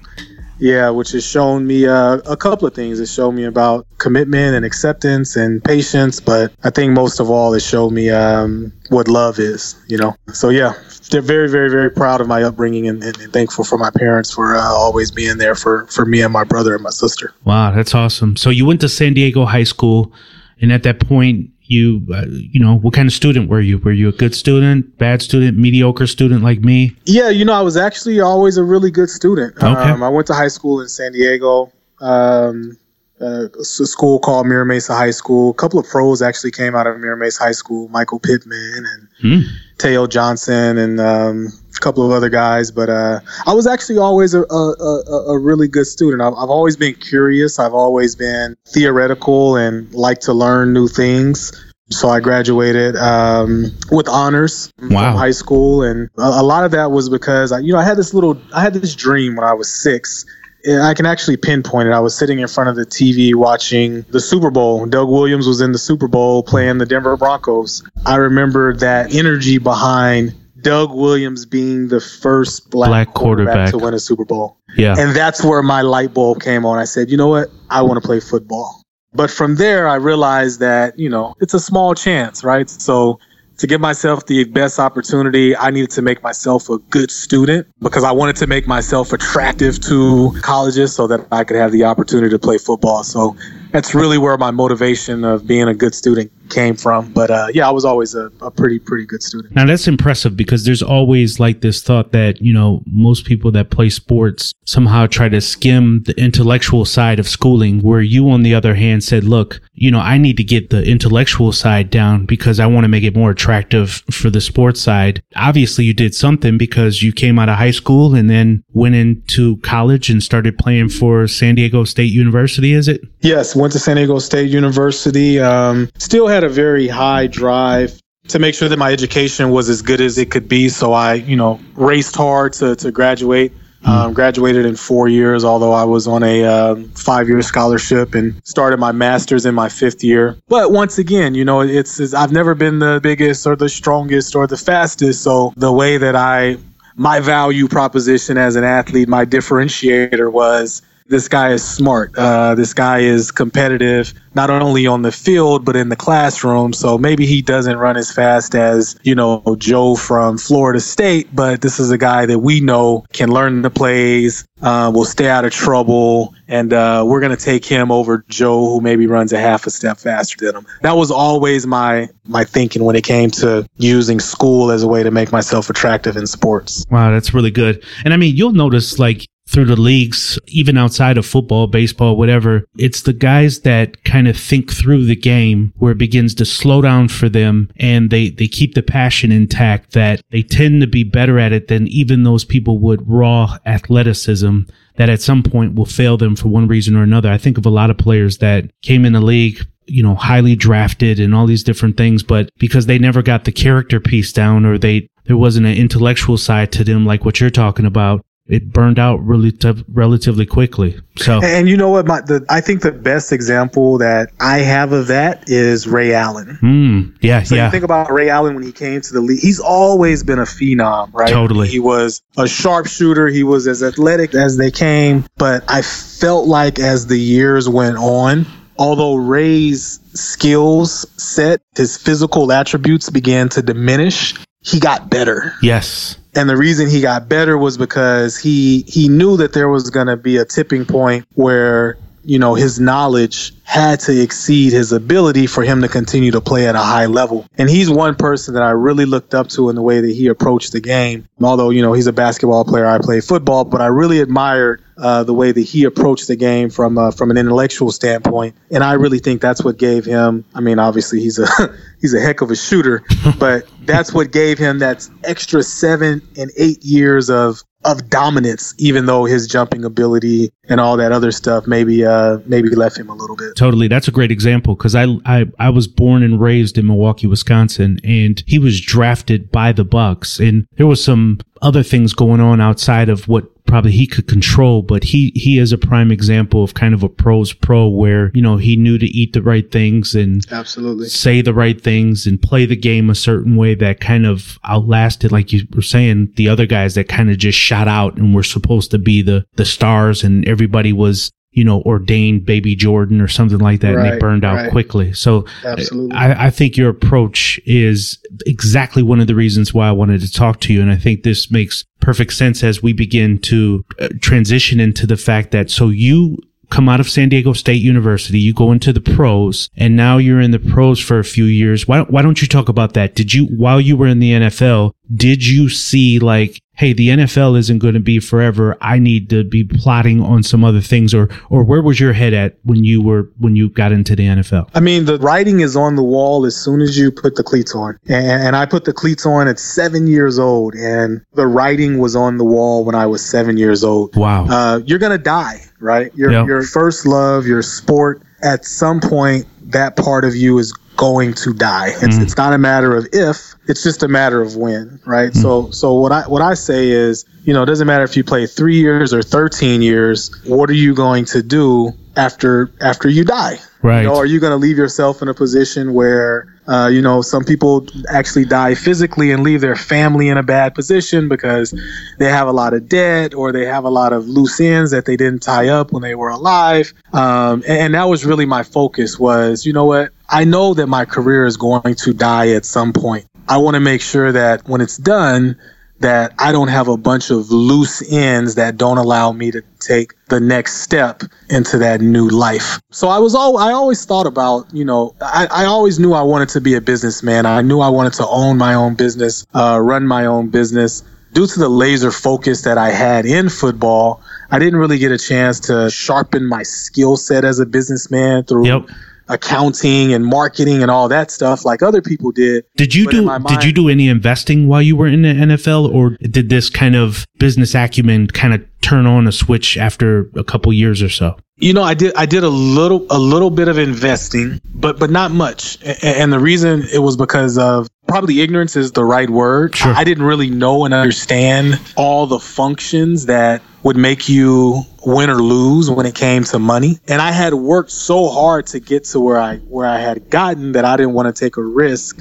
Yeah, 0.59 0.91
which 0.91 1.13
has 1.13 1.25
shown 1.25 1.67
me 1.67 1.87
uh, 1.87 2.19
a 2.27 2.37
couple 2.37 2.67
of 2.67 2.75
things. 2.75 3.01
It 3.01 3.09
showed 3.09 3.33
me 3.33 3.45
about 3.45 3.87
commitment 3.99 4.57
and 4.57 4.65
acceptance 4.65 5.37
and 5.37 5.63
patience, 5.63 6.21
but 6.21 6.53
I 6.65 6.71
think 6.71 6.93
most 6.93 7.21
of 7.21 7.31
all, 7.31 7.55
it 7.55 7.63
showed 7.63 7.91
me 7.93 8.11
um, 8.11 8.73
what 8.89 9.09
love 9.09 9.39
is. 9.39 9.77
You 9.87 9.99
know, 9.99 10.17
so 10.33 10.49
yeah, 10.49 10.73
they're 11.11 11.21
very, 11.21 11.49
very, 11.49 11.71
very 11.71 11.91
proud 11.91 12.21
of 12.21 12.27
my 12.27 12.43
upbringing 12.43 12.89
and, 12.89 13.03
and, 13.03 13.17
thankful 13.33 13.65
for 13.65 13.79
my 13.79 13.91
parents 13.91 14.33
for 14.33 14.57
uh, 14.57 14.61
always 14.61 15.11
being 15.11 15.39
there 15.39 15.55
for 15.55 15.87
for 15.87 16.05
me 16.05 16.23
and 16.23 16.33
my 16.33 16.45
brother 16.45 16.75
and 16.75 16.83
my 16.83 16.91
sister. 16.91 17.35
Wow, 17.45 17.73
that's 17.73 17.95
awesome. 17.95 18.37
So 18.37 18.51
you 18.51 18.67
went 18.67 18.81
to 18.81 18.89
San 18.89 19.15
Diego 19.15 19.45
High 19.45 19.65
School, 19.65 20.13
and 20.61 20.73
at 20.73 20.83
that 20.83 21.01
point, 21.01 21.51
you 21.69 22.05
uh, 22.13 22.25
you 22.29 22.61
know 22.61 22.79
what 22.79 22.95
kind 22.95 23.07
of 23.07 23.13
student 23.13 23.49
were 23.49 23.61
you 23.61 23.79
were 23.79 23.93
you 23.93 24.09
a 24.09 24.13
good 24.13 24.35
student 24.35 24.97
bad 24.99 25.23
student 25.23 25.57
mediocre 25.57 26.07
student 26.07 26.43
like 26.43 26.61
me 26.61 26.95
yeah 27.05 27.29
you 27.29 27.45
know 27.45 27.53
i 27.53 27.61
was 27.61 27.77
actually 27.77 28.21
always 28.21 28.57
a 28.57 28.65
really 28.65 28.91
good 28.91 29.11
student 29.11 29.55
okay. 29.57 29.91
um, 29.91 30.03
i 30.03 30.09
went 30.09 30.27
to 30.27 30.35
high 30.35 30.49
school 30.49 30.81
in 30.81 30.89
san 30.89 31.13
diego 31.13 31.71
um, 32.01 32.77
uh, 33.21 33.49
a 33.59 33.65
school 33.65 34.21
called 34.21 34.47
Mira 34.47 34.65
Mesa 34.65 34.95
High 34.95 35.11
School. 35.11 35.51
A 35.51 35.55
couple 35.55 35.79
of 35.79 35.87
pros 35.87 36.23
actually 36.23 36.53
came 36.53 36.75
out 36.75 36.87
of 36.87 37.01
Mira 37.01 37.17
Mesa 37.17 37.43
High 37.43 37.53
School, 37.53 37.89
Michael 37.89 38.21
Pittman 38.21 38.85
and 38.87 39.09
hmm. 39.21 39.41
Teyo 39.79 40.09
Johnson 40.09 40.79
and 40.79 41.01
um, 41.01 41.49
couple 41.81 42.05
of 42.05 42.11
other 42.11 42.29
guys. 42.29 42.71
But 42.71 42.89
uh, 42.89 43.21
I 43.47 43.55
was 43.55 43.67
actually 43.67 43.99
always 43.99 44.35
a, 44.35 44.43
a, 44.43 44.73
a, 44.73 45.33
a 45.33 45.39
really 45.39 45.69
good 45.69 45.87
student. 45.87 46.23
I've, 46.23 46.35
I've, 46.35 46.51
always 46.51 46.77
been 46.77 46.95
curious. 46.95 47.59
I've 47.59 47.75
always 47.75 48.15
been 48.15 48.57
theoretical 48.67 49.57
and 49.57 49.93
like 49.95 50.21
to 50.21 50.33
learn 50.33 50.73
new 50.73 50.89
things. 50.89 51.53
So 51.91 52.11
I 52.11 52.21
graduated 52.21 52.97
um, 52.97 53.67
with 53.91 54.09
honors 54.09 54.73
wow. 54.79 54.89
from 54.89 55.17
high 55.17 55.31
school, 55.31 55.83
and 55.83 56.11
a, 56.19 56.23
a 56.23 56.43
lot 56.43 56.65
of 56.65 56.73
that 56.73 56.91
was 56.91 57.09
because 57.09 57.51
I, 57.51 57.61
you 57.61 57.73
know 57.73 57.79
I 57.79 57.85
had 57.85 57.97
this 57.97 58.13
little 58.13 58.39
I 58.55 58.61
had 58.61 58.75
this 58.75 58.95
dream 58.95 59.37
when 59.37 59.47
I 59.47 59.55
was 59.55 59.71
six 59.71 60.27
I 60.67 60.93
can 60.95 61.07
actually 61.07 61.37
pinpoint 61.37 61.89
it. 61.89 61.93
I 61.93 62.01
was 62.01 62.17
sitting 62.17 62.41
in 62.41 62.49
front 62.49 62.69
of 62.69 62.77
the 62.77 62.85
TV 62.85 63.35
watching 63.35 64.03
the 64.11 64.21
Super 64.21 64.51
Bowl. 64.51 64.85
Doug 64.87 65.09
Williams 65.09 65.47
was 65.47 65.61
in 65.61 65.73
the 65.73 65.79
Super 65.79 66.09
Bowl 66.09 66.43
playing 66.43 66.79
the 66.79 66.87
Denver 66.87 67.17
Broncos. 67.17 67.89
I 68.05 68.17
remember 68.17 68.75
that 68.75 69.15
energy 69.15 69.59
behind 69.59 70.35
Doug 70.61 70.93
Williams 70.93 71.47
being 71.47 71.89
the 71.89 72.01
first 72.01 72.71
black, 72.71 72.89
black 72.89 73.15
quarterback, 73.15 73.55
quarterback, 73.55 73.71
to 73.71 73.79
win 73.79 73.95
a 73.95 74.01
Super 74.01 74.25
Bowl. 74.25 74.57
Yeah. 74.77 74.95
And 74.99 75.15
that's 75.15 75.45
where 75.45 75.63
my 75.63 75.83
light 75.83 76.15
bulb 76.15 76.41
came 76.41 76.65
on. 76.65 76.79
I 76.79 76.85
said, 76.85 77.11
you 77.11 77.17
know 77.17 77.29
what? 77.29 77.49
I 77.71 77.83
want 77.83 78.01
to 78.03 78.07
play 78.07 78.21
football. 78.21 78.83
But 79.13 79.31
from 79.31 79.57
there, 79.57 79.89
I 79.89 79.95
realized 79.95 80.61
that, 80.61 80.99
you 80.99 81.09
know, 81.09 81.35
it's 81.41 81.55
a 81.55 81.61
small 81.61 81.95
chance, 81.95 82.45
right? 82.45 82.69
So 82.69 83.19
to 83.59 83.67
give 83.67 83.81
myself 83.81 84.27
the 84.27 84.45
best 84.45 84.79
opportunity, 84.79 85.57
I 85.57 85.71
needed 85.71 85.91
to 85.93 86.03
make 86.03 86.23
myself 86.23 86.69
a 86.69 86.79
good 86.79 87.11
student 87.11 87.67
because 87.81 88.05
I 88.05 88.13
wanted 88.13 88.37
to 88.37 88.47
make 88.47 88.67
myself 88.67 89.13
attractive 89.13 89.81
to 89.81 90.33
colleges 90.43 90.95
so 90.95 91.07
that 91.09 91.27
I 91.33 91.45
could 91.45 91.57
have 91.57 91.73
the 91.73 91.85
opportunity 91.85 92.31
to 92.31 92.39
play 92.39 92.59
football. 92.59 93.03
So 93.03 93.37
that's 93.73 93.95
really 93.95 94.19
where 94.19 94.37
my 94.39 94.51
motivation 94.51 95.25
of 95.25 95.47
being 95.47 95.69
a 95.69 95.75
good 95.75 95.95
student 95.95 96.31
came 96.51 96.77
from. 96.77 97.13
But 97.13 97.31
uh, 97.31 97.49
yeah, 97.53 97.69
I 97.69 97.71
was 97.71 97.85
always 97.85 98.15
a, 98.15 98.31
a, 98.41 98.51
pretty, 98.51 98.79
pretty 98.79 99.07
good 99.07 99.23
student. 99.23 99.55
Now 99.55 99.67
that's 99.67 99.89
impressive 99.89 100.37
because 100.37 100.65
there's 100.65 100.83
always 100.83 101.41
like 101.41 101.61
this 101.61 101.83
thought 101.83 102.13
that, 102.13 102.41
you 102.41 102.53
know, 102.53 102.83
most 102.87 103.25
people 103.25 103.51
that 103.53 103.71
play 103.71 103.91
sports 103.91 104.55
somehow 104.65 105.07
try 105.07 105.29
to 105.29 105.41
skim 105.41 106.03
the 106.05 106.19
intellectual 106.21 106.85
side 106.85 107.19
of 107.19 107.29
schooling, 107.29 107.81
where 107.81 108.01
you, 108.01 108.29
on 108.31 108.43
the 108.43 108.55
other 108.55 108.75
hand, 108.75 109.03
said, 109.03 109.25
look, 109.25 109.61
you 109.75 109.91
know, 109.91 110.01
I 110.01 110.19
need 110.19 110.37
to 110.37 110.45
get 110.45 110.71
the 110.71 110.85
intellectual 110.85 111.53
side 111.53 111.91
down 111.91 112.27
because 112.27 112.61
I 112.61 112.67
want 112.67 112.85
to 112.85 112.89
make 112.89 113.05
it 113.05 113.17
more 113.17 113.31
attractive 113.31 114.03
for 114.11 114.29
the 114.29 114.41
sports 114.41 114.81
side. 114.81 115.23
Obviously, 115.37 115.85
you 115.85 115.95
did 115.95 116.15
something 116.15 116.59
because 116.59 117.03
you 117.03 117.13
came 117.13 117.39
out 117.39 117.49
of 117.49 117.57
high 117.57 117.71
school 117.71 118.15
and 118.15 118.29
then 118.29 118.63
went 118.73 118.95
into 118.95 119.57
college 119.59 120.11
and 120.11 120.23
started 120.23 120.59
playing 120.59 120.89
for 120.89 121.27
San 121.27 121.55
Diego 121.55 121.85
State 121.85 122.13
University, 122.13 122.73
is 122.73 122.89
it? 122.89 123.01
Yes, 123.21 123.57
went 123.57 123.73
to 123.73 123.79
San 123.79 123.97
Diego 123.97 124.19
State 124.19 124.51
University. 124.51 125.41
Um, 125.41 125.89
still 125.99 126.27
had 126.27 126.38
a 126.45 126.49
very 126.49 126.89
high 126.89 127.27
drive 127.27 128.01
to 128.29 128.39
make 128.39 128.55
sure 128.55 128.69
that 128.69 128.79
my 128.79 128.93
education 128.93 129.51
was 129.51 129.69
as 129.69 129.83
good 129.83 130.01
as 130.01 130.19
it 130.19 130.31
could 130.31 130.49
be. 130.49 130.69
So 130.69 130.93
I, 130.93 131.15
you 131.15 131.37
know, 131.37 131.61
raced 131.75 132.17
hard 132.17 132.53
to, 132.55 132.77
to 132.77 132.91
graduate. 132.91 133.53
Um, 133.85 134.13
graduated 134.13 134.67
in 134.67 134.75
four 134.75 135.07
years, 135.07 135.45
although 135.45 135.73
I 135.73 135.85
was 135.85 136.09
on 136.09 136.25
a 136.25 136.45
uh, 136.45 136.75
five 136.97 137.29
year 137.29 137.41
scholarship 137.43 138.15
and 138.15 138.45
started 138.45 138.79
my 138.79 138.91
master's 138.91 139.47
in 139.47 139.55
my 139.55 139.69
fifth 139.69 140.03
year. 140.03 140.37
But 140.49 140.73
once 140.73 140.99
again, 140.99 141.37
you 141.37 141.45
know, 141.45 141.61
it's, 141.61 142.01
it's 142.01 142.13
I've 142.13 142.33
never 142.33 142.57
been 142.57 142.81
the 142.81 142.99
biggest 143.01 143.47
or 143.47 143.55
the 143.55 143.69
strongest 143.69 144.35
or 144.35 144.49
the 144.49 144.57
fastest. 144.57 145.23
So 145.23 145.55
the 145.57 145.73
way 145.73 145.97
that 145.97 146.17
I, 146.17 146.59
my 146.97 147.21
value 147.21 147.69
proposition 147.69 148.37
as 148.37 148.57
an 148.57 148.65
athlete, 148.65 149.09
my 149.09 149.25
differentiator 149.25 150.31
was 150.31 150.83
this 151.09 151.29
guy 151.29 151.53
is 151.53 151.67
smart. 151.67 152.13
Uh, 152.17 152.55
this 152.55 152.75
guy 152.75 153.01
is 153.01 153.31
competitive, 153.31 154.13
not 154.35 154.51
only 154.51 154.87
on 154.87 155.03
the 155.03 155.13
field, 155.13 155.65
but 155.65 155.75
in 155.75 155.89
the 155.89 155.97
classroom. 155.97 156.73
So 156.73 156.99
maybe 156.99 157.27
he 157.27 157.43
doesn't 157.43 157.77
run 157.77 157.97
as 157.97 158.13
fast 158.13 158.55
as, 158.55 158.99
you 159.03 159.15
know, 159.15 159.43
Joe 159.59 159.97
from 159.97 160.39
Florida 160.39 160.81
State, 160.81 161.35
but 161.35 161.63
this 161.63 161.81
is 161.81 161.91
a 161.91 161.99
guy 161.99 162.27
that 162.27 162.39
we 162.39 162.61
know 162.61 163.05
can 163.13 163.31
learn 163.31 163.63
the 163.63 163.71
plays, 163.71 164.47
uh, 164.63 164.91
will 164.95 165.05
stay 165.07 165.29
out 165.29 165.45
of 165.45 165.53
trouble, 165.53 166.35
and 166.47 166.73
uh, 166.73 167.05
we're 167.07 167.21
going 167.21 167.37
to 167.37 167.43
take 167.43 167.65
him 167.65 167.91
over 167.91 168.25
Joe, 168.29 168.67
who 168.67 168.81
maybe 168.81 169.07
runs 169.07 169.33
a 169.33 169.39
half 169.39 169.67
a 169.67 169.71
step 169.71 169.99
faster 169.99 170.45
than 170.45 170.57
him. 170.57 170.67
That 170.83 170.97
was 170.97 171.11
always 171.11 171.67
my 171.67 172.09
my 172.27 172.45
thinking 172.45 172.85
when 172.85 172.95
it 172.95 173.05
came 173.05 173.31
to 173.31 173.67
using 173.79 174.21
school 174.21 174.71
as 174.71 174.83
a 174.83 174.89
way 174.89 175.03
to 175.03 175.11
make 175.11 175.33
myself 175.33 175.71
attractive 175.71 176.17
in 176.17 176.27
sports. 176.27 176.85
Wow, 176.91 177.11
that's 177.11 177.33
really 177.33 177.51
good. 177.51 177.83
And 178.05 178.13
I 178.13 178.19
mean, 178.19 178.37
you'll 178.37 178.53
notice 178.53 178.99
like 178.99 179.27
through 179.49 179.65
the 179.65 179.81
leagues, 179.81 180.39
even 180.47 180.77
outside 180.77 181.17
of 181.17 181.25
football, 181.25 181.67
baseball, 181.67 182.17
whatever, 182.17 182.67
it's 182.77 183.03
the 183.03 183.15
guys 183.15 183.61
that 183.61 184.05
kind 184.05 184.29
of 184.29 184.37
think 184.37 184.71
through 184.71 185.07
the 185.07 185.17
game 185.17 185.73
where 185.79 185.93
it 185.93 185.99
begins 185.99 186.35
to 186.35 186.45
slow 186.45 186.83
down 186.83 187.09
for 187.09 187.29
them 187.31 187.71
and 187.77 188.11
they, 188.11 188.29
they 188.29 188.47
keep 188.47 188.75
the 188.75 188.83
passion 188.83 189.33
intact 189.33 189.93
that 189.93 190.21
they 190.31 190.43
tend 190.43 190.83
to 190.83 190.87
be 190.87 191.03
better 191.03 191.39
at 191.39 191.53
it 191.53 191.69
than 191.69 191.89
even 191.89 192.25
those 192.25 192.45
people 192.45 192.79
with 192.79 193.01
raw 193.07 193.57
athleticism 193.65 194.61
that 194.97 195.09
at 195.09 195.23
some 195.23 195.43
point 195.43 195.75
will 195.75 195.87
fail 195.87 196.19
them 196.19 196.37
for 196.37 196.49
one 196.49 196.69
reason 196.69 196.95
or 196.95 197.03
another. 197.03 197.31
I 197.31 197.39
think 197.39 197.57
of 197.57 197.65
a 197.65 197.71
lot 197.71 197.91
of 197.91 197.97
players 197.97 198.39
that 198.39 198.71
came 198.83 199.07
in 199.07 199.15
the 199.15 199.21
league 199.21 199.67
you 199.91 200.03
know, 200.03 200.15
highly 200.15 200.55
drafted 200.55 201.19
and 201.19 201.35
all 201.35 201.47
these 201.47 201.65
different 201.65 201.97
things, 201.97 202.23
but 202.23 202.51
because 202.59 202.85
they 202.85 202.99
never 202.99 203.23
got 203.23 203.45
the 203.45 203.53
character 203.53 203.99
piece 203.99 204.35
down 204.35 204.67
or 204.67 204.77
they, 204.77 205.09
there 205.25 205.37
wasn't 205.39 205.67
an 205.67 205.77
intellectual 205.77 206.37
side 206.37 206.71
to 206.73 206.85
them 206.85 207.07
like 207.07 207.25
what 207.25 207.41
you're 207.41 207.49
talking 207.49 207.87
about, 207.87 208.23
it 208.49 208.73
burned 208.73 208.99
out 208.99 209.17
really 209.25 209.53
t- 209.53 209.85
relatively 209.93 210.47
quickly. 210.47 210.99
So, 211.17 211.41
and 211.43 211.69
you 211.69 211.77
know 211.77 211.91
what? 211.91 212.07
My, 212.07 212.21
the, 212.23 212.45
I 212.49 212.61
think 212.61 212.81
the 212.83 212.93
best 212.93 213.33
example 213.33 213.99
that 213.99 214.31
I 214.41 214.59
have 214.59 214.93
of 214.93 215.09
that 215.09 215.49
is 215.49 215.87
Ray 215.87 216.15
Allen. 216.15 216.59
mm, 216.63 217.17
yeah, 217.21 217.43
So 217.43 217.55
yeah, 217.55 217.67
you 217.67 217.71
think 217.71 217.85
about 217.85 218.11
Ray 218.11 218.29
Allen 218.31 218.55
when 218.55 218.65
he 218.65 218.73
came 218.73 219.01
to 219.01 219.13
the 219.13 219.21
league. 219.21 219.41
He's 219.41 219.61
always 219.61 220.23
been 220.23 220.39
a 220.39 220.43
phenom, 220.43 221.13
right? 221.13 221.29
Totally. 221.29 221.69
He 221.69 221.79
was 221.79 222.23
a 222.37 222.49
sharpshooter. 222.49 223.29
He 223.29 223.43
was 223.45 223.67
as 223.67 223.83
athletic 223.83 224.35
as 224.35 224.57
they 224.57 224.71
came. 224.71 225.25
But 225.37 225.65
I 225.69 225.83
felt 225.83 226.47
like 226.47 226.79
as 226.79 227.07
the 227.07 227.19
years 227.19 227.69
went 227.69 227.97
on, 227.99 228.47
although 228.79 229.17
Ray's 229.17 230.01
skills 230.15 231.07
set, 231.23 231.61
his 231.77 231.97
physical 231.97 232.51
attributes 232.53 233.11
began 233.11 233.49
to 233.51 233.63
diminish. 233.63 234.35
He 234.61 234.81
got 234.81 235.09
better. 235.09 235.55
yes, 235.63 236.18
And 236.39 236.49
the 236.49 236.57
reason 236.57 236.89
he 236.89 237.01
got 237.01 237.29
better 237.29 237.59
was 237.59 237.77
because 237.77 238.39
he 238.39 238.85
he 238.87 239.09
knew 239.09 239.39
that 239.39 239.55
there 239.55 239.69
was 239.69 239.91
going 239.91 240.07
to 240.07 240.17
be 240.17 240.37
a 240.37 240.45
tipping 240.45 240.87
point 240.87 241.27
where 241.35 241.99
you 242.25 242.39
know 242.39 242.55
his 242.55 242.79
knowledge 242.79 243.53
had 243.69 244.01
to 244.01 244.19
exceed 244.19 244.73
his 244.73 244.93
ability 244.93 245.47
for 245.47 245.63
him 245.63 245.83
to 245.83 245.89
continue 245.89 246.31
to 246.31 246.41
play 246.41 246.67
at 246.67 246.75
a 246.75 246.81
high 246.81 247.05
level. 247.05 247.45
And 247.59 247.69
he's 247.69 247.91
one 247.91 248.15
person 248.15 248.55
that 248.55 248.63
I 248.63 248.71
really 248.71 249.05
looked 249.05 249.35
up 249.35 249.49
to 249.51 249.69
in 249.69 249.77
the 249.77 249.83
way 249.83 250.01
that 250.01 250.11
he 250.11 250.29
approached 250.29 250.73
the 250.73 250.81
game. 250.81 251.29
Although 251.43 251.69
you 251.69 251.83
know 251.83 251.93
he's 251.93 252.07
a 252.07 252.13
basketball 252.13 252.65
player, 252.65 252.87
I 252.87 252.97
play 252.97 253.21
football, 253.21 253.67
but 253.67 253.83
I 253.83 253.89
really 253.89 254.21
admired 254.21 254.83
uh, 254.97 255.23
the 255.23 255.35
way 255.35 255.53
that 255.53 255.61
he 255.61 255.85
approached 255.85 256.29
the 256.29 256.37
game 256.37 256.71
from 256.71 256.99
uh, 256.99 257.11
from 257.11 257.31
an 257.31 257.37
intellectual 257.37 257.93
standpoint. 257.93 258.57
And 258.71 258.83
I 258.83 258.95
really 258.95 259.19
think 259.19 259.41
that's 259.41 259.63
what 259.63 259.77
gave 259.77 260.05
him. 260.05 260.45
I 260.55 260.61
mean, 260.61 260.79
obviously 260.79 261.21
he's 261.21 261.39
a 261.39 261.47
he's 262.01 262.15
a 262.15 262.21
heck 262.21 262.41
of 262.41 262.51
a 262.51 262.57
shooter, 262.57 263.05
but 263.39 263.69
that's 263.83 264.13
what 264.13 264.33
gave 264.33 264.59
him 264.59 264.81
that 264.81 265.09
extra 265.25 265.63
seven 265.63 266.23
and 266.37 266.51
eight 266.57 266.85
years 266.85 267.31
of 267.31 267.63
of 267.85 268.11
dominance. 268.11 268.75
Even 268.79 269.07
though 269.07 269.25
his 269.25 269.47
jumping 269.47 269.85
ability 269.85 270.51
and 270.69 270.81
all 270.81 270.97
that 270.97 271.13
other 271.13 271.33
stuff 271.33 271.67
maybe 271.67 272.05
uh, 272.05 272.39
maybe 272.47 272.69
left 272.71 272.99
him 272.99 273.09
a 273.09 273.15
little 273.15 273.37
bit. 273.37 273.55
Totally. 273.59 273.89
That's 273.89 274.09
a 274.09 274.13
great 274.13 274.31
example 274.31 274.77
because 274.77 274.95
I, 274.95 275.07
I 275.27 275.47
I 275.59 275.71
was 275.71 275.89
born 275.89 276.23
and 276.23 276.41
raised 276.41 276.79
in 276.79 276.87
Milwaukee, 276.87 277.27
Wisconsin, 277.27 277.99
and 278.05 278.43
he 278.47 278.59
was 278.59 278.81
drafted 278.81 279.51
by 279.51 279.73
the 279.73 279.85
Bucks, 279.85 280.39
and 280.39 280.67
there 280.77 280.87
was 280.87 281.03
some 281.03 281.41
other 281.61 281.83
things 281.83 282.15
going 282.15 282.41
on 282.41 282.61
outside 282.61 283.09
of 283.09 283.27
what 283.27 283.45
probably 283.67 283.91
he 283.91 284.07
could 284.07 284.29
control, 284.29 284.81
but 284.83 285.03
he 285.03 285.33
he 285.35 285.59
is 285.59 285.73
a 285.73 285.79
prime 285.79 286.13
example 286.13 286.63
of 286.63 286.75
kind 286.75 286.95
of 286.95 287.03
a 287.03 287.09
pros 287.09 287.53
pro 287.53 287.89
where 287.89 288.31
you 288.33 288.41
know 288.41 288.57
he 288.57 288.77
knew 288.77 288.97
to 288.97 289.07
eat 289.07 289.33
the 289.33 289.43
right 289.43 289.71
things 289.73 290.15
and 290.15 290.47
Absolutely. 290.53 291.09
say 291.09 291.41
the 291.41 291.53
right 291.53 291.81
things 291.81 292.27
and 292.27 292.41
play 292.41 292.65
the 292.65 292.77
game 292.77 293.11
a 293.11 293.15
certain 293.15 293.57
way 293.57 293.75
that 293.75 294.01
kind 294.01 294.25
of 294.25 294.59
outlasted, 294.65 295.33
like 295.33 295.53
you 295.53 295.67
were 295.75 295.83
saying, 295.83 296.33
the 296.37 296.49
other 296.49 296.65
guys 296.65 296.95
that 296.95 297.09
kind 297.09 297.29
of 297.29 297.39
just 297.39 297.59
shot 297.59 297.89
out 297.89 298.17
and 298.17 298.35
were 298.35 298.45
supposed 298.45 298.93
to 298.93 298.99
be 298.99 299.21
the 299.21 299.45
the 299.57 299.65
stars, 299.65 300.23
and 300.23 300.47
everybody 300.47 300.93
was 300.93 301.33
you 301.53 301.65
know 301.65 301.83
ordained 301.83 302.45
baby 302.45 302.75
Jordan 302.75 303.21
or 303.21 303.29
something 303.29 303.59
like 303.59 303.81
that, 303.81 303.95
and 303.95 304.05
they 304.05 304.19
burned 304.19 304.45
out 304.45 304.57
right. 304.57 304.71
quickly. 304.71 305.13
So 305.13 305.45
Absolutely. 305.65 306.17
I, 306.17 306.47
I 306.47 306.51
think 306.51 306.77
your 306.77 306.91
approach 306.91 307.61
is 307.67 308.19
exactly 308.47 309.03
one 309.03 309.21
of 309.21 309.27
the 309.27 309.35
reasons 309.35 309.75
why 309.75 309.89
I 309.89 309.93
wanted 309.93 310.21
to 310.21 310.33
talk 310.33 310.61
to 310.61 310.73
you. 310.73 310.81
And 310.81 310.91
I 310.91 310.97
think 310.97 311.23
this 311.23 311.51
makes 311.51 311.85
perfect 312.01 312.33
sense 312.33 312.63
as 312.63 312.83
we 312.83 312.93
begin 312.93 313.39
to 313.39 313.85
uh, 313.99 314.09
transition 314.21 314.81
into 314.81 315.07
the 315.07 315.17
fact 315.17 315.51
that 315.53 315.71
so 315.71 315.89
you 315.89 316.39
come 316.71 316.89
out 316.89 317.01
of 317.01 317.09
San 317.09 317.29
Diego 317.29 317.53
State 317.53 317.83
University, 317.83 318.39
you 318.39 318.53
go 318.53 318.73
into 318.73 318.93
the 318.93 319.01
pros, 319.01 319.71
and 319.77 319.97
now 319.97 320.19
you're 320.19 320.41
in 320.41 320.51
the 320.51 320.59
pros 320.59 321.01
for 321.01 321.19
a 321.19 321.25
few 321.25 321.45
years. 321.45 321.89
Why, 321.89 322.03
why 322.03 322.23
don't 322.23 322.43
you 322.43 322.49
talk 322.49 322.69
about 322.69 322.95
that? 322.95 323.15
Did 323.15 323.33
you, 323.33 323.47
while 323.47 323.81
you 323.81 323.97
were 323.97 324.07
in 324.07 324.19
the 324.19 324.33
NFL, 324.33 324.93
did 325.15 325.47
you 325.47 325.69
see 325.69 326.19
like, 326.19 326.61
hey, 326.79 326.93
the 326.93 327.09
NFL 327.09 327.59
isn't 327.59 327.81
going 327.81 327.95
to 327.95 328.01
be 328.01 328.21
forever. 328.21 328.77
I 328.81 329.01
need 329.01 329.29
to 329.31 329.43
be 329.43 329.65
plotting 329.65 330.23
on 330.23 330.45
some 330.45 330.65
other 330.65 330.81
things, 330.81 331.13
or 331.13 331.29
or 331.51 331.65
where 331.65 331.83
was 331.83 331.99
your 332.01 332.13
head 332.13 332.33
at 332.33 332.57
when 332.63 332.85
you 332.85 333.03
were 333.03 333.29
when 333.39 333.57
you 333.57 333.69
got 333.69 333.93
into 333.93 334.15
the 334.17 334.27
NFL? 334.27 334.71
I 334.75 334.81
mean, 334.81 335.05
the 335.05 335.19
writing 335.19 335.61
is 335.61 335.77
on 335.77 335.97
the 335.97 336.03
wall 336.03 336.47
as 336.47 336.57
soon 336.57 336.81
as 336.81 336.97
you 336.97 337.11
put 337.11 337.35
the 337.35 337.43
cleats 337.43 337.75
on. 337.75 337.99
And, 338.09 338.43
and 338.47 338.57
I 338.57 338.65
put 338.65 338.85
the 338.85 338.93
cleats 338.93 339.27
on 339.27 339.49
at 339.49 339.59
seven 339.59 340.07
years 340.07 340.39
old, 340.39 340.75
and 340.75 341.21
the 341.35 341.47
writing 341.47 341.99
was 341.99 342.17
on 342.17 342.39
the 342.39 342.45
wall 342.45 342.85
when 342.85 342.95
I 342.95 343.07
was 343.07 343.25
seven 343.25 343.57
years 343.57 343.83
old. 343.85 344.17
Wow. 344.17 344.47
Uh, 344.47 344.79
you're 344.87 345.01
going 345.01 345.13
to 345.13 345.19
die, 345.23 345.61
right? 345.81 346.15
Your, 346.15 346.31
Yep. 346.31 346.47
your 346.47 346.63
first 346.63 347.07
love, 347.07 347.47
your 347.47 347.63
sport, 347.63 348.23
at 348.43 348.65
some 348.65 349.01
point, 349.01 349.47
that 349.73 349.97
part 349.97 350.25
of 350.25 350.37
you 350.37 350.59
is 350.59 350.73
going 350.99 351.33
to 351.33 351.55
die. 351.55 351.93
It's, 352.03 352.19
Mm. 352.19 352.23
it's 352.23 352.37
not 352.37 352.53
a 352.53 352.59
matter 352.59 352.95
of 352.95 353.07
if, 353.13 353.55
it's 353.69 353.83
just 353.83 354.03
a 354.03 354.09
matter 354.09 354.43
of 354.43 354.57
when, 354.57 355.01
right? 355.07 355.31
Mm. 355.33 355.41
So, 355.43 355.71
so 355.71 355.95
what 355.95 356.13
I, 356.13 356.23
what 356.29 356.43
I 356.43 356.55
say 356.55 356.91
is, 356.91 357.25
you 357.45 357.55
know, 357.55 357.63
it 357.63 357.67
doesn't 357.67 357.87
matter 357.87 358.05
if 358.05 358.17
you 358.17 358.25
play 358.25 358.47
three 358.47 358.79
years 358.79 359.15
or 359.15 359.23
13 359.23 359.81
years, 359.81 360.31
what 360.45 360.69
are 360.69 360.75
you 360.75 360.95
going 360.95 361.25
to 361.27 361.43
do 361.43 361.95
after, 362.17 362.71
after 362.83 363.09
you 363.09 363.25
die? 363.25 363.59
Right. 363.81 364.03
You 364.03 364.09
know, 364.09 364.17
are 364.17 364.27
you 364.27 364.41
going 364.41 364.51
to 364.51 364.57
leave 364.57 364.77
yourself 364.77 365.23
in 365.23 365.29
a 365.29 365.35
position 365.35 365.95
where, 365.95 366.53
uh, 366.67 366.91
you 366.93 367.01
know, 367.01 367.23
some 367.23 367.45
people 367.45 367.87
actually 368.11 368.45
die 368.45 368.75
physically 368.75 369.31
and 369.31 369.45
leave 369.45 369.61
their 369.61 369.77
family 369.77 370.29
in 370.29 370.37
a 370.37 370.43
bad 370.43 370.75
position 370.75 371.29
because 371.29 371.73
they 372.19 372.29
have 372.29 372.49
a 372.49 372.53
lot 372.53 372.75
of 372.75 372.89
debt 372.89 373.35
or 373.35 373.53
they 373.53 373.65
have 373.67 373.85
a 373.85 373.89
lot 373.89 374.13
of 374.13 374.27
loose 374.29 374.61
ends 374.61 374.91
that 374.91 375.05
they 375.05 375.17
didn't 375.17 375.43
tie 375.43 375.69
up 375.69 375.93
when 375.93 376.03
they 376.03 376.17
were 376.17 376.29
alive. 376.29 376.93
Um, 377.13 377.63
and, 377.69 377.79
and 377.79 377.95
that 377.95 378.09
was 378.09 378.27
really 378.27 378.47
my 378.47 378.65
focus 378.65 379.17
was, 379.17 379.65
you 379.65 379.73
know 379.73 379.85
what? 379.85 380.11
I 380.29 380.45
know 380.45 380.75
that 380.75 380.87
my 380.87 381.05
career 381.05 381.47
is 381.47 381.57
going 381.57 381.95
to 381.95 382.13
die 382.13 382.51
at 382.51 382.65
some 382.65 382.93
point. 382.93 383.27
I 383.49 383.57
want 383.59 383.75
to 383.75 383.81
make 383.81 384.03
sure 384.03 384.31
that 384.33 384.69
when 384.69 384.81
it's 384.81 384.99
done, 384.99 385.57
that 386.01 386.33
I 386.39 386.53
don't 386.53 386.69
have 386.69 386.89
a 386.89 386.97
bunch 386.97 387.31
of 387.31 387.51
loose 387.51 388.03
ends 388.13 388.55
that 388.55 388.77
don't 388.77 388.99
allow 388.99 389.33
me 389.33 389.51
to 389.51 389.63
take 389.81 390.15
the 390.29 390.39
next 390.39 390.83
step 390.83 391.23
into 391.51 391.79
that 391.79 392.01
new 392.01 392.29
life. 392.29 392.79
So 392.91 393.09
I 393.09 393.19
was 393.19 393.35
all 393.35 393.59
I 393.59 393.73
always 393.73 394.05
thought 394.05 394.27
about, 394.27 394.73
you 394.73 394.85
know, 394.85 395.15
I, 395.21 395.49
I 395.51 395.65
always 395.65 395.99
knew 395.99 396.13
I 396.13 396.23
wanted 396.23 396.51
to 396.51 396.61
be 396.61 396.75
a 396.75 396.81
businessman. 396.81 397.47
I 397.47 397.63
knew 397.63 397.81
I 397.81 397.89
wanted 397.89 398.13
to 398.15 398.27
own 398.29 398.59
my 398.59 398.75
own 398.75 398.95
business, 398.95 399.45
uh, 399.55 399.81
run 399.83 400.07
my 400.07 400.27
own 400.27 400.51
business. 400.51 401.03
Due 401.33 401.47
to 401.47 401.59
the 401.59 401.69
laser 401.69 402.11
focus 402.11 402.63
that 402.63 402.79
I 402.79 402.91
had 402.91 403.27
in 403.27 403.49
football, 403.49 404.23
I 404.51 404.59
didn't 404.59 404.79
really 404.79 404.99
get 404.99 405.13
a 405.13 405.19
chance 405.19 405.61
to 405.61 405.91
sharpen 405.91 406.47
my 406.47 406.63
skill 406.63 407.17
set 407.17 407.45
as 407.45 407.59
a 407.59 407.67
businessman 407.67 408.45
through 408.45 408.67
Yep. 408.67 408.89
Accounting 409.29 410.13
and 410.13 410.25
marketing 410.25 410.83
and 410.83 410.91
all 410.91 411.09
that 411.09 411.31
stuff 411.31 411.65
like 411.65 411.83
other 411.83 412.03
people 412.03 412.31
did. 412.33 412.65
Did 412.77 412.95
you 412.95 413.05
But 413.05 413.11
do 413.13 413.23
my 413.23 413.39
did 413.39 413.65
you 413.65 413.73
do 413.73 413.89
any 413.89 414.09
investing 414.09 414.69
while 414.69 414.83
you 414.83 414.97
were 414.97 415.07
in 415.07 415.23
the 415.23 415.29
NFL 415.29 415.93
or 415.93 416.11
did 416.29 416.49
this 416.49 416.71
kind 416.71 416.97
of 416.97 417.27
business 417.39 417.75
acumen 417.75 418.27
kind 418.29 418.55
of 418.55 418.65
turn 418.81 419.07
on 419.07 419.27
a 419.27 419.33
switch 419.33 419.77
after 419.77 420.31
a 420.35 420.45
couple 420.45 420.73
years 420.73 421.03
or 421.03 421.09
so? 421.09 421.37
You 421.57 421.73
know, 421.73 421.83
I 421.83 421.95
did 421.95 422.15
I 422.15 422.25
did 422.27 422.45
a 422.45 422.49
little 422.49 423.05
a 423.11 423.19
little 423.19 423.51
bit 423.51 423.67
of 423.69 423.79
investing, 423.79 424.61
but 424.75 424.99
but 424.99 425.11
not 425.11 425.33
much. 425.33 425.77
A- 425.85 426.05
And 426.21 426.33
the 426.33 426.39
reason 426.39 426.85
it 426.93 427.01
was 427.01 427.17
because 427.17 427.59
of 427.59 427.89
probably 428.09 428.41
ignorance 428.41 428.75
is 428.75 428.93
the 428.93 429.05
right 429.05 429.31
word. 429.31 429.77
Sure. 429.77 429.93
I 429.93 430.03
didn't 430.03 430.25
really 430.25 430.51
know 430.51 430.85
and 430.85 430.95
understand 430.95 431.79
all 431.95 432.27
the 432.27 432.41
functions 432.41 433.27
that 433.27 433.63
would 433.83 433.97
make 433.97 434.29
you 434.29 434.83
win 435.07 435.31
or 435.31 435.37
lose 435.37 435.91
when 435.91 436.07
it 436.07 436.15
came 436.15 436.43
to 436.45 436.59
money. 436.59 436.99
And 437.07 437.23
I 437.23 437.31
had 437.31 437.55
worked 437.55 437.91
so 437.91 438.29
hard 438.29 438.67
to 438.69 438.81
get 438.81 439.05
to 439.05 439.21
where 439.21 439.39
I 439.39 439.59
where 439.59 439.87
I 439.87 439.99
had 439.99 440.31
gotten 440.31 440.73
that 440.73 440.85
I 440.85 440.97
didn't 440.97 441.13
want 441.13 441.35
to 441.35 441.39
take 441.39 441.57
a 441.57 441.63
risk 441.63 442.21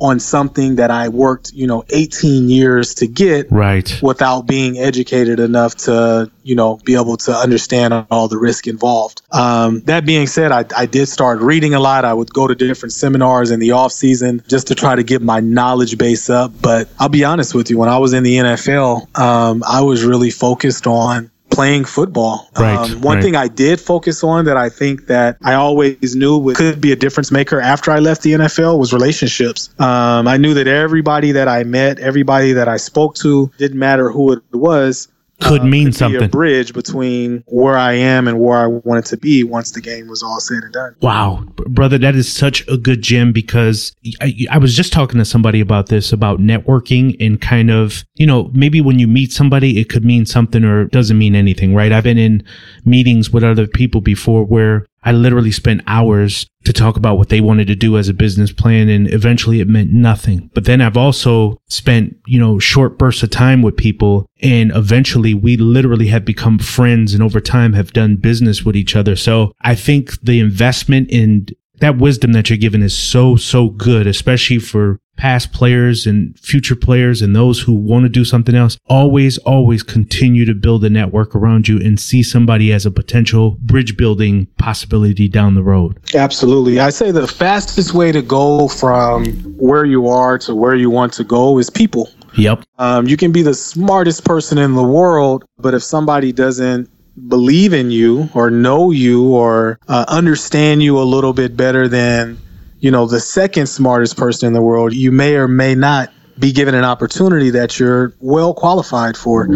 on 0.00 0.20
something 0.20 0.76
that 0.76 0.90
I 0.90 1.08
worked, 1.08 1.52
you 1.52 1.66
know, 1.66 1.84
18 1.90 2.48
years 2.48 2.94
to 2.94 3.06
get 3.06 3.50
Right. 3.50 3.98
without 4.02 4.46
being 4.46 4.78
educated 4.78 5.40
enough 5.40 5.74
to, 5.76 6.30
you 6.42 6.54
know, 6.54 6.78
be 6.84 6.94
able 6.94 7.16
to 7.18 7.32
understand 7.32 8.06
all 8.10 8.28
the 8.28 8.38
risk 8.38 8.66
involved. 8.66 9.22
Um, 9.32 9.80
that 9.82 10.06
being 10.06 10.26
said, 10.26 10.52
I, 10.52 10.64
I 10.76 10.86
did 10.86 11.06
start 11.08 11.40
reading 11.40 11.74
a 11.74 11.80
lot. 11.80 12.04
I 12.04 12.14
would 12.14 12.32
go 12.32 12.46
to 12.46 12.54
different 12.54 12.92
seminars 12.92 13.50
in 13.50 13.60
the 13.60 13.72
off 13.72 13.92
season 13.92 14.42
just 14.48 14.68
to 14.68 14.74
try 14.74 14.94
to 14.94 15.02
get 15.02 15.22
my 15.22 15.40
knowledge 15.40 15.98
base 15.98 16.30
up. 16.30 16.52
But 16.60 16.88
I'll 16.98 17.08
be 17.08 17.24
honest 17.24 17.54
with 17.54 17.70
you, 17.70 17.78
when 17.78 17.88
I 17.88 17.98
was 17.98 18.12
in 18.12 18.22
the 18.22 18.36
NFL, 18.36 19.18
um, 19.18 19.62
I 19.68 19.80
was 19.82 20.04
really 20.04 20.30
focused 20.30 20.86
on 20.86 21.30
playing 21.58 21.84
football. 21.84 22.48
Right, 22.56 22.76
Um, 22.76 23.00
one 23.00 23.16
right. 23.16 23.24
thing 23.24 23.34
I 23.34 23.48
did 23.48 23.80
focus 23.80 24.22
on 24.22 24.44
that 24.44 24.56
I 24.56 24.68
think 24.68 25.08
that 25.08 25.38
I 25.42 25.54
always 25.54 26.14
knew 26.14 26.38
would, 26.38 26.54
could 26.54 26.80
be 26.80 26.92
a 26.92 26.96
difference 26.96 27.32
maker 27.32 27.60
after 27.60 27.90
I 27.90 27.98
left 27.98 28.22
the 28.22 28.34
NFL 28.34 28.78
was 28.78 28.92
relationships. 28.92 29.68
Um, 29.80 30.28
I 30.28 30.36
knew 30.36 30.54
that 30.54 30.68
everybody 30.68 31.32
that 31.32 31.48
I 31.48 31.64
met, 31.64 31.98
everybody 31.98 32.52
that 32.52 32.68
I 32.68 32.76
spoke 32.76 33.16
to, 33.16 33.50
didn't 33.58 33.80
matter 33.80 34.08
who 34.08 34.34
it 34.34 34.42
was, 34.52 35.08
Could 35.40 35.60
uh, 35.60 35.64
mean 35.64 35.92
be 35.92 36.16
a 36.16 36.28
bridge 36.28 36.74
between 36.74 37.44
where 37.46 37.76
I 37.76 37.92
am 37.92 38.26
and 38.26 38.40
where 38.40 38.58
I 38.58 38.66
wanted 38.66 39.04
to 39.06 39.16
be 39.16 39.44
once 39.44 39.70
the 39.70 39.80
game 39.80 40.08
was 40.08 40.22
all 40.22 40.40
said 40.40 40.64
and 40.64 40.72
done. 40.72 40.96
Wow, 41.00 41.44
brother, 41.68 41.96
that 41.98 42.16
is 42.16 42.30
such 42.30 42.66
a 42.66 42.76
good 42.76 43.02
gem 43.02 43.32
because 43.32 43.94
I, 44.20 44.34
I 44.50 44.58
was 44.58 44.74
just 44.74 44.92
talking 44.92 45.18
to 45.18 45.24
somebody 45.24 45.60
about 45.60 45.88
this 45.88 46.12
about 46.12 46.40
networking 46.40 47.16
and 47.24 47.40
kind 47.40 47.70
of, 47.70 48.04
you 48.16 48.26
know, 48.26 48.50
maybe 48.52 48.80
when 48.80 48.98
you 48.98 49.06
meet 49.06 49.32
somebody, 49.32 49.78
it 49.78 49.88
could 49.88 50.04
mean 50.04 50.26
something 50.26 50.64
or 50.64 50.82
it 50.82 50.90
doesn't 50.90 51.18
mean 51.18 51.36
anything, 51.36 51.72
right? 51.72 51.92
I've 51.92 52.04
been 52.04 52.18
in 52.18 52.42
meetings 52.84 53.30
with 53.30 53.44
other 53.44 53.68
people 53.68 54.00
before 54.00 54.44
where 54.44 54.86
I 55.04 55.12
literally 55.12 55.52
spent 55.52 55.82
hours 55.86 56.46
to 56.64 56.72
talk 56.72 56.96
about 56.96 57.16
what 57.16 57.28
they 57.28 57.40
wanted 57.40 57.66
to 57.68 57.74
do 57.74 57.96
as 57.96 58.08
a 58.08 58.14
business 58.14 58.52
plan 58.52 58.88
and 58.88 59.12
eventually 59.12 59.60
it 59.60 59.68
meant 59.68 59.92
nothing. 59.92 60.50
But 60.54 60.64
then 60.64 60.80
I've 60.80 60.96
also 60.96 61.56
spent, 61.68 62.16
you 62.26 62.38
know, 62.38 62.58
short 62.58 62.98
bursts 62.98 63.22
of 63.22 63.30
time 63.30 63.62
with 63.62 63.76
people 63.76 64.26
and 64.42 64.72
eventually 64.74 65.34
we 65.34 65.56
literally 65.56 66.08
have 66.08 66.24
become 66.24 66.58
friends 66.58 67.14
and 67.14 67.22
over 67.22 67.40
time 67.40 67.72
have 67.72 67.92
done 67.92 68.16
business 68.16 68.64
with 68.64 68.76
each 68.76 68.96
other. 68.96 69.16
So 69.16 69.52
I 69.62 69.74
think 69.74 70.20
the 70.20 70.40
investment 70.40 71.08
in 71.10 71.46
that 71.80 71.98
wisdom 71.98 72.32
that 72.32 72.50
you're 72.50 72.58
given 72.58 72.82
is 72.82 72.96
so, 72.96 73.36
so 73.36 73.68
good, 73.68 74.06
especially 74.06 74.58
for 74.58 74.98
past 75.16 75.52
players 75.52 76.06
and 76.06 76.38
future 76.38 76.76
players 76.76 77.20
and 77.20 77.34
those 77.34 77.60
who 77.60 77.74
want 77.74 78.04
to 78.04 78.08
do 78.08 78.24
something 78.24 78.54
else. 78.54 78.78
Always, 78.86 79.36
always 79.38 79.82
continue 79.82 80.44
to 80.44 80.54
build 80.54 80.84
a 80.84 80.90
network 80.90 81.34
around 81.34 81.68
you 81.68 81.78
and 81.78 81.98
see 81.98 82.22
somebody 82.22 82.72
as 82.72 82.86
a 82.86 82.90
potential 82.90 83.56
bridge 83.60 83.96
building 83.96 84.46
possibility 84.58 85.28
down 85.28 85.54
the 85.54 85.62
road. 85.62 85.98
Absolutely. 86.14 86.78
I 86.80 86.90
say 86.90 87.10
the 87.10 87.26
fastest 87.26 87.94
way 87.94 88.12
to 88.12 88.22
go 88.22 88.68
from 88.68 89.26
where 89.58 89.84
you 89.84 90.08
are 90.08 90.38
to 90.38 90.54
where 90.54 90.76
you 90.76 90.88
want 90.88 91.12
to 91.14 91.24
go 91.24 91.58
is 91.58 91.68
people. 91.68 92.10
Yep. 92.36 92.62
Um, 92.78 93.08
you 93.08 93.16
can 93.16 93.32
be 93.32 93.42
the 93.42 93.54
smartest 93.54 94.24
person 94.24 94.58
in 94.58 94.74
the 94.74 94.82
world, 94.82 95.44
but 95.58 95.74
if 95.74 95.82
somebody 95.82 96.30
doesn't 96.30 96.88
believe 97.18 97.72
in 97.72 97.90
you 97.90 98.28
or 98.34 98.50
know 98.50 98.90
you 98.90 99.34
or 99.34 99.78
uh, 99.88 100.04
understand 100.08 100.82
you 100.82 100.98
a 100.98 101.04
little 101.04 101.32
bit 101.32 101.56
better 101.56 101.88
than, 101.88 102.38
you 102.80 102.90
know, 102.90 103.06
the 103.06 103.20
second 103.20 103.66
smartest 103.66 104.16
person 104.16 104.46
in 104.46 104.52
the 104.52 104.62
world, 104.62 104.92
you 104.94 105.10
may 105.12 105.34
or 105.36 105.48
may 105.48 105.74
not 105.74 106.12
be 106.38 106.52
given 106.52 106.74
an 106.74 106.84
opportunity 106.84 107.50
that 107.50 107.80
you're 107.80 108.12
well 108.20 108.54
qualified 108.54 109.16
for. 109.16 109.48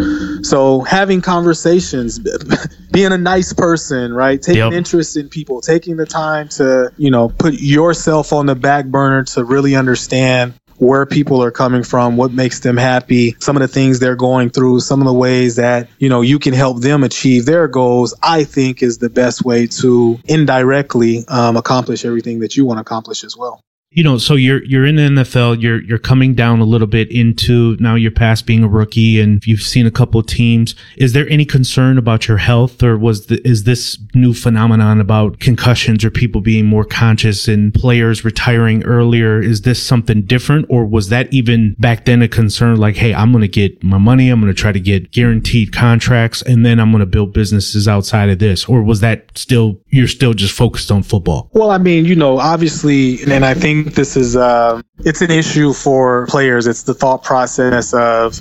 So 0.43 0.81
having 0.81 1.21
conversations, 1.21 2.19
being 2.91 3.13
a 3.13 3.17
nice 3.17 3.53
person, 3.53 4.13
right? 4.13 4.41
Taking 4.41 4.63
Yep. 4.63 4.73
interest 4.73 5.15
in 5.15 5.29
people, 5.29 5.61
taking 5.61 5.95
the 5.95 6.05
time 6.05 6.49
to, 6.49 6.91
you 6.97 7.09
know, 7.09 7.29
put 7.29 7.53
yourself 7.53 8.33
on 8.33 8.47
the 8.47 8.55
back 8.55 8.85
burner 8.87 9.23
to 9.23 9.45
really 9.45 9.75
understand 9.75 10.53
where 10.83 11.05
people 11.05 11.43
are 11.43 11.51
coming 11.51 11.83
from, 11.83 12.17
what 12.17 12.31
makes 12.31 12.59
them 12.59 12.77
happy, 12.77 13.35
some 13.39 13.55
of 13.55 13.61
the 13.61 13.67
things 13.67 13.99
they're 13.99 14.15
going 14.15 14.49
through, 14.49 14.79
some 14.79 15.01
of 15.01 15.07
the 15.07 15.13
ways 15.13 15.55
that, 15.55 15.89
you 15.97 16.09
know, 16.09 16.21
you 16.21 16.39
can 16.39 16.53
help 16.53 16.81
them 16.81 17.03
achieve 17.03 17.45
their 17.45 17.67
goals, 17.67 18.13
I 18.21 18.43
think 18.43 18.83
is 18.83 18.97
the 18.97 19.09
best 19.09 19.43
way 19.43 19.67
to 19.67 20.19
indirectly 20.25 21.25
um, 21.27 21.57
accomplish 21.57 22.05
everything 22.05 22.39
that 22.39 22.55
you 22.55 22.65
want 22.65 22.77
to 22.77 22.81
accomplish 22.81 23.23
as 23.23 23.35
well. 23.37 23.61
You 23.93 24.03
know, 24.03 24.17
so 24.17 24.33
you're 24.33 24.63
you're 24.65 24.85
in 24.85 24.95
the 24.95 25.03
NFL. 25.03 25.61
You're 25.61 25.81
you're 25.83 25.99
coming 25.99 26.33
down 26.33 26.59
a 26.59 26.65
little 26.65 26.87
bit 26.87 27.11
into 27.11 27.77
now 27.79 27.93
you're 27.93 28.11
past 28.11 28.47
being 28.47 28.63
a 28.63 28.67
rookie, 28.67 29.19
and 29.19 29.45
you've 29.45 29.61
seen 29.61 29.85
a 29.85 29.91
couple 29.91 30.19
of 30.19 30.25
teams. 30.25 30.73
Is 30.97 31.13
there 31.13 31.29
any 31.29 31.45
concern 31.45 31.99
about 31.99 32.27
your 32.27 32.37
health, 32.37 32.81
or 32.81 32.97
was 32.97 33.27
the, 33.27 33.45
is 33.47 33.65
this 33.65 33.99
new 34.15 34.33
phenomenon 34.33 34.99
about 34.99 35.39
concussions 35.39 36.03
or 36.03 36.09
people 36.09 36.41
being 36.41 36.65
more 36.65 36.83
conscious 36.83 37.47
and 37.47 37.73
players 37.73 38.25
retiring 38.25 38.83
earlier? 38.83 39.39
Is 39.39 39.61
this 39.61 39.81
something 39.81 40.23
different, 40.23 40.65
or 40.69 40.85
was 40.85 41.09
that 41.09 41.31
even 41.31 41.75
back 41.77 42.05
then 42.05 42.23
a 42.23 42.27
concern? 42.27 42.77
Like, 42.77 42.95
hey, 42.95 43.13
I'm 43.13 43.31
going 43.31 43.43
to 43.43 43.47
get 43.47 43.83
my 43.83 43.99
money. 43.99 44.29
I'm 44.29 44.41
going 44.41 44.53
to 44.53 44.59
try 44.59 44.71
to 44.71 44.79
get 44.79 45.11
guaranteed 45.11 45.71
contracts, 45.71 46.41
and 46.41 46.65
then 46.65 46.79
I'm 46.79 46.91
going 46.91 47.01
to 47.01 47.05
build 47.05 47.33
businesses 47.33 47.87
outside 47.87 48.29
of 48.29 48.39
this, 48.39 48.65
or 48.65 48.81
was 48.81 49.01
that 49.01 49.37
still 49.37 49.79
you're 49.89 50.07
still 50.07 50.33
just 50.33 50.55
focused 50.55 50.89
on 50.89 51.03
football? 51.03 51.51
Well, 51.53 51.69
I 51.69 51.77
mean, 51.77 52.05
you 52.05 52.15
know, 52.15 52.39
obviously, 52.39 53.21
and 53.31 53.45
I 53.45 53.53
think 53.53 53.82
this 53.91 54.15
is 54.15 54.35
uh, 54.35 54.81
it's 54.99 55.21
an 55.21 55.31
issue 55.31 55.73
for 55.73 56.27
players. 56.27 56.67
It's 56.67 56.83
the 56.83 56.93
thought 56.93 57.23
process 57.23 57.93
of 57.93 58.39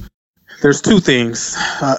there's 0.62 0.80
two 0.80 1.00
things. 1.00 1.56
Uh, 1.80 1.98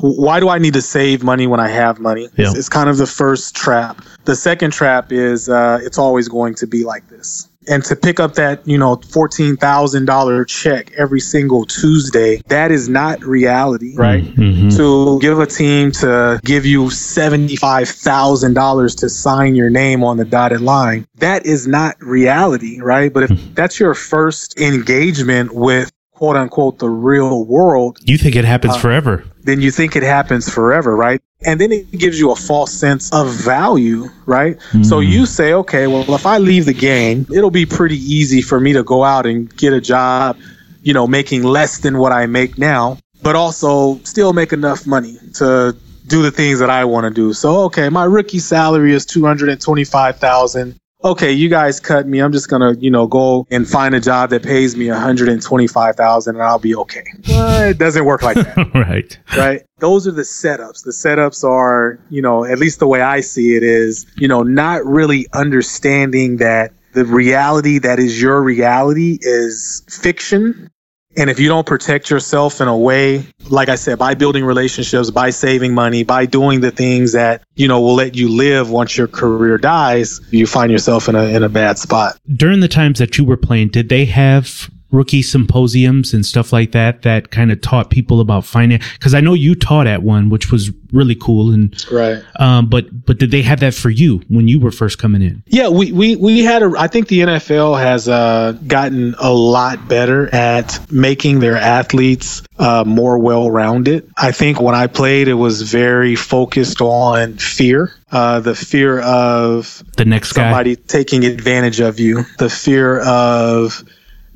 why 0.00 0.40
do 0.40 0.48
I 0.48 0.58
need 0.58 0.74
to 0.74 0.82
save 0.82 1.24
money 1.24 1.46
when 1.46 1.60
I 1.60 1.68
have 1.68 1.98
money? 1.98 2.28
Yeah. 2.36 2.46
It's, 2.46 2.58
it's 2.58 2.68
kind 2.68 2.88
of 2.88 2.98
the 2.98 3.06
first 3.06 3.56
trap. 3.56 4.00
The 4.24 4.36
second 4.36 4.72
trap 4.72 5.12
is 5.12 5.48
uh, 5.48 5.80
it's 5.82 5.98
always 5.98 6.28
going 6.28 6.54
to 6.56 6.66
be 6.66 6.84
like 6.84 7.08
this. 7.08 7.48
And 7.68 7.84
to 7.84 7.96
pick 7.96 8.20
up 8.20 8.34
that, 8.34 8.66
you 8.66 8.78
know, 8.78 8.96
fourteen 8.96 9.56
thousand 9.56 10.06
dollar 10.06 10.44
check 10.44 10.92
every 10.96 11.20
single 11.20 11.64
Tuesday, 11.64 12.40
that 12.48 12.70
is 12.70 12.88
not 12.88 13.22
reality, 13.24 13.94
right? 13.96 14.24
Mhm. 14.24 14.76
to 14.76 15.18
give 15.20 15.38
a 15.38 15.46
team 15.46 15.90
to 15.92 16.40
give 16.44 16.66
you 16.66 16.84
$75,000 16.84 18.94
to 18.96 19.08
sign 19.08 19.54
your 19.54 19.70
name 19.70 20.04
on 20.04 20.16
the 20.16 20.24
dotted 20.24 20.60
line. 20.60 21.06
That 21.16 21.46
is 21.46 21.66
not 21.66 21.96
reality, 22.00 22.80
right? 22.80 23.12
But 23.12 23.24
if 23.24 23.30
mm-hmm. 23.30 23.54
that's 23.54 23.80
your 23.80 23.94
first 23.94 24.58
engagement 24.60 25.54
with 25.54 25.90
quote 26.12 26.36
unquote 26.36 26.78
the 26.78 26.88
real 26.88 27.44
world, 27.44 27.98
You 28.04 28.18
think 28.18 28.36
it 28.36 28.44
happens 28.44 28.74
uh, 28.74 28.78
forever? 28.78 29.24
Then 29.46 29.60
you 29.60 29.70
think 29.70 29.96
it 29.96 30.02
happens 30.02 30.48
forever, 30.48 30.94
right? 30.94 31.22
And 31.44 31.60
then 31.60 31.70
it 31.72 31.90
gives 31.92 32.18
you 32.18 32.32
a 32.32 32.36
false 32.36 32.72
sense 32.72 33.12
of 33.12 33.30
value, 33.32 34.08
right? 34.24 34.60
So 34.82 35.00
mm. 35.00 35.06
you 35.06 35.26
say, 35.26 35.52
okay, 35.52 35.86
well, 35.86 36.14
if 36.14 36.26
I 36.26 36.38
leave 36.38 36.66
the 36.66 36.74
game, 36.74 37.26
it'll 37.32 37.50
be 37.50 37.66
pretty 37.66 37.96
easy 37.96 38.42
for 38.42 38.58
me 38.58 38.72
to 38.72 38.82
go 38.82 39.04
out 39.04 39.26
and 39.26 39.54
get 39.56 39.72
a 39.72 39.80
job, 39.80 40.38
you 40.82 40.94
know, 40.94 41.06
making 41.06 41.42
less 41.42 41.78
than 41.78 41.98
what 41.98 42.12
I 42.12 42.26
make 42.26 42.58
now, 42.58 42.98
but 43.22 43.36
also 43.36 43.98
still 44.04 44.32
make 44.32 44.52
enough 44.52 44.86
money 44.86 45.18
to 45.34 45.76
do 46.06 46.22
the 46.22 46.30
things 46.30 46.60
that 46.60 46.70
I 46.70 46.84
want 46.84 47.04
to 47.04 47.10
do. 47.10 47.32
So, 47.32 47.64
okay, 47.64 47.88
my 47.88 48.04
rookie 48.04 48.38
salary 48.38 48.92
is 48.92 49.06
225,000. 49.06 50.78
Okay, 51.06 51.30
you 51.30 51.48
guys 51.48 51.78
cut 51.78 52.08
me. 52.08 52.18
I'm 52.18 52.32
just 52.32 52.48
going 52.48 52.62
to, 52.62 52.80
you 52.80 52.90
know, 52.90 53.06
go 53.06 53.46
and 53.52 53.68
find 53.68 53.94
a 53.94 54.00
job 54.00 54.30
that 54.30 54.42
pays 54.42 54.76
me 54.76 54.90
125,000 54.90 56.34
and 56.34 56.42
I'll 56.42 56.58
be 56.58 56.74
okay. 56.74 57.04
Well, 57.28 57.70
it 57.70 57.78
doesn't 57.78 58.04
work 58.04 58.22
like 58.22 58.34
that 58.34 58.70
right. 58.74 59.16
right? 59.36 59.62
Those 59.78 60.08
are 60.08 60.10
the 60.10 60.22
setups. 60.22 60.82
The 60.82 60.90
setups 60.90 61.44
are, 61.44 62.00
you 62.10 62.20
know, 62.22 62.44
at 62.44 62.58
least 62.58 62.80
the 62.80 62.88
way 62.88 63.02
I 63.02 63.20
see 63.20 63.54
it 63.54 63.62
is, 63.62 64.04
you 64.16 64.26
know, 64.26 64.42
not 64.42 64.84
really 64.84 65.28
understanding 65.32 66.38
that 66.38 66.72
the 66.94 67.04
reality 67.04 67.78
that 67.78 68.00
is 68.00 68.20
your 68.20 68.42
reality 68.42 69.18
is 69.20 69.84
fiction. 69.88 70.72
And 71.16 71.30
if 71.30 71.40
you 71.40 71.48
don't 71.48 71.66
protect 71.66 72.10
yourself 72.10 72.60
in 72.60 72.68
a 72.68 72.76
way, 72.76 73.26
like 73.48 73.70
I 73.70 73.76
said, 73.76 73.98
by 73.98 74.14
building 74.14 74.44
relationships, 74.44 75.10
by 75.10 75.30
saving 75.30 75.72
money, 75.72 76.04
by 76.04 76.26
doing 76.26 76.60
the 76.60 76.70
things 76.70 77.12
that, 77.12 77.42
you 77.54 77.68
know, 77.68 77.80
will 77.80 77.94
let 77.94 78.14
you 78.14 78.28
live 78.28 78.70
once 78.70 78.96
your 78.96 79.08
career 79.08 79.56
dies, 79.56 80.20
you 80.30 80.46
find 80.46 80.70
yourself 80.70 81.08
in 81.08 81.14
a, 81.14 81.24
in 81.24 81.42
a 81.42 81.48
bad 81.48 81.78
spot. 81.78 82.18
During 82.34 82.60
the 82.60 82.68
times 82.68 82.98
that 82.98 83.16
you 83.16 83.24
were 83.24 83.38
playing, 83.38 83.68
did 83.68 83.88
they 83.88 84.04
have 84.04 84.70
rookie 84.96 85.22
symposiums 85.22 86.12
and 86.14 86.24
stuff 86.24 86.52
like 86.52 86.72
that 86.72 87.02
that 87.02 87.30
kind 87.30 87.52
of 87.52 87.60
taught 87.60 87.90
people 87.90 88.20
about 88.20 88.44
finance? 88.44 88.84
Because 88.94 89.14
I 89.14 89.20
know 89.20 89.34
you 89.34 89.54
taught 89.54 89.86
at 89.86 90.02
one, 90.02 90.30
which 90.30 90.50
was 90.50 90.70
really 90.92 91.14
cool. 91.14 91.52
And 91.52 91.74
Right. 91.90 92.22
um, 92.40 92.68
but 92.68 93.04
but 93.06 93.18
did 93.18 93.30
they 93.30 93.42
have 93.42 93.60
that 93.60 93.74
for 93.74 93.90
you 93.90 94.22
when 94.28 94.48
you 94.48 94.58
were 94.60 94.70
first 94.70 94.98
coming 94.98 95.22
in? 95.22 95.42
Yeah, 95.46 95.68
we, 95.68 95.92
we, 95.92 96.16
we 96.16 96.42
had 96.42 96.62
a. 96.62 96.72
I 96.78 96.88
think 96.88 97.08
the 97.08 97.20
NFL 97.20 97.78
has 97.80 98.08
uh, 98.08 98.52
gotten 98.66 99.14
a 99.18 99.32
lot 99.32 99.86
better 99.88 100.34
at 100.34 100.78
making 100.90 101.40
their 101.40 101.56
athletes 101.56 102.42
uh, 102.58 102.84
more 102.86 103.18
well 103.18 103.50
rounded. 103.50 104.10
I 104.16 104.32
think 104.32 104.60
when 104.60 104.74
I 104.74 104.86
played, 104.86 105.28
it 105.28 105.34
was 105.34 105.62
very 105.62 106.16
focused 106.16 106.80
on 106.80 107.34
fear. 107.38 107.92
Uh, 108.10 108.38
the 108.40 108.54
fear 108.54 109.00
of 109.00 109.82
The 109.96 110.04
next 110.04 110.32
guy. 110.32 110.44
somebody 110.44 110.76
taking 110.76 111.24
advantage 111.24 111.80
of 111.80 111.98
you, 111.98 112.24
the 112.38 112.48
fear 112.48 113.00
of, 113.00 113.84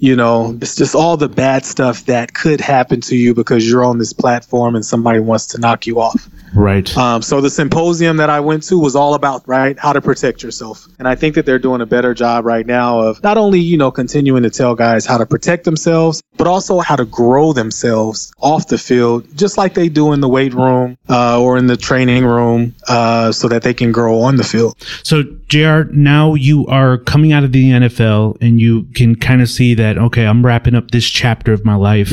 you 0.00 0.16
know, 0.16 0.56
it's 0.62 0.76
just 0.76 0.94
all 0.94 1.18
the 1.18 1.28
bad 1.28 1.66
stuff 1.66 2.06
that 2.06 2.32
could 2.32 2.60
happen 2.60 3.02
to 3.02 3.14
you 3.14 3.34
because 3.34 3.68
you're 3.68 3.84
on 3.84 3.98
this 3.98 4.14
platform 4.14 4.74
and 4.74 4.84
somebody 4.84 5.20
wants 5.20 5.48
to 5.48 5.60
knock 5.60 5.86
you 5.86 6.00
off. 6.00 6.28
Right. 6.54 6.96
Um, 6.96 7.22
so 7.22 7.40
the 7.40 7.50
symposium 7.50 8.16
that 8.18 8.30
I 8.30 8.40
went 8.40 8.64
to 8.64 8.78
was 8.78 8.96
all 8.96 9.14
about 9.14 9.46
right 9.46 9.78
how 9.78 9.92
to 9.92 10.00
protect 10.00 10.42
yourself, 10.42 10.86
and 10.98 11.06
I 11.06 11.14
think 11.14 11.34
that 11.36 11.46
they're 11.46 11.58
doing 11.58 11.80
a 11.80 11.86
better 11.86 12.14
job 12.14 12.44
right 12.44 12.66
now 12.66 13.00
of 13.00 13.22
not 13.22 13.38
only 13.38 13.60
you 13.60 13.76
know 13.76 13.90
continuing 13.90 14.42
to 14.42 14.50
tell 14.50 14.74
guys 14.74 15.06
how 15.06 15.18
to 15.18 15.26
protect 15.26 15.64
themselves, 15.64 16.22
but 16.36 16.46
also 16.46 16.80
how 16.80 16.96
to 16.96 17.04
grow 17.04 17.52
themselves 17.52 18.32
off 18.38 18.68
the 18.68 18.78
field, 18.78 19.26
just 19.36 19.58
like 19.58 19.74
they 19.74 19.88
do 19.88 20.12
in 20.12 20.20
the 20.20 20.28
weight 20.28 20.54
room 20.54 20.96
uh, 21.08 21.40
or 21.40 21.56
in 21.56 21.66
the 21.66 21.76
training 21.76 22.24
room, 22.24 22.74
uh, 22.88 23.30
so 23.32 23.48
that 23.48 23.62
they 23.62 23.74
can 23.74 23.92
grow 23.92 24.20
on 24.20 24.36
the 24.36 24.44
field. 24.44 24.74
So 25.02 25.22
Jr. 25.48 25.82
Now 25.92 26.34
you 26.34 26.66
are 26.66 26.98
coming 26.98 27.32
out 27.32 27.44
of 27.44 27.52
the 27.52 27.70
NFL, 27.70 28.38
and 28.40 28.60
you 28.60 28.84
can 28.94 29.14
kind 29.14 29.42
of 29.42 29.48
see 29.48 29.74
that 29.74 29.98
okay, 29.98 30.26
I'm 30.26 30.44
wrapping 30.44 30.74
up 30.74 30.90
this 30.90 31.08
chapter 31.08 31.52
of 31.52 31.64
my 31.64 31.76
life. 31.76 32.12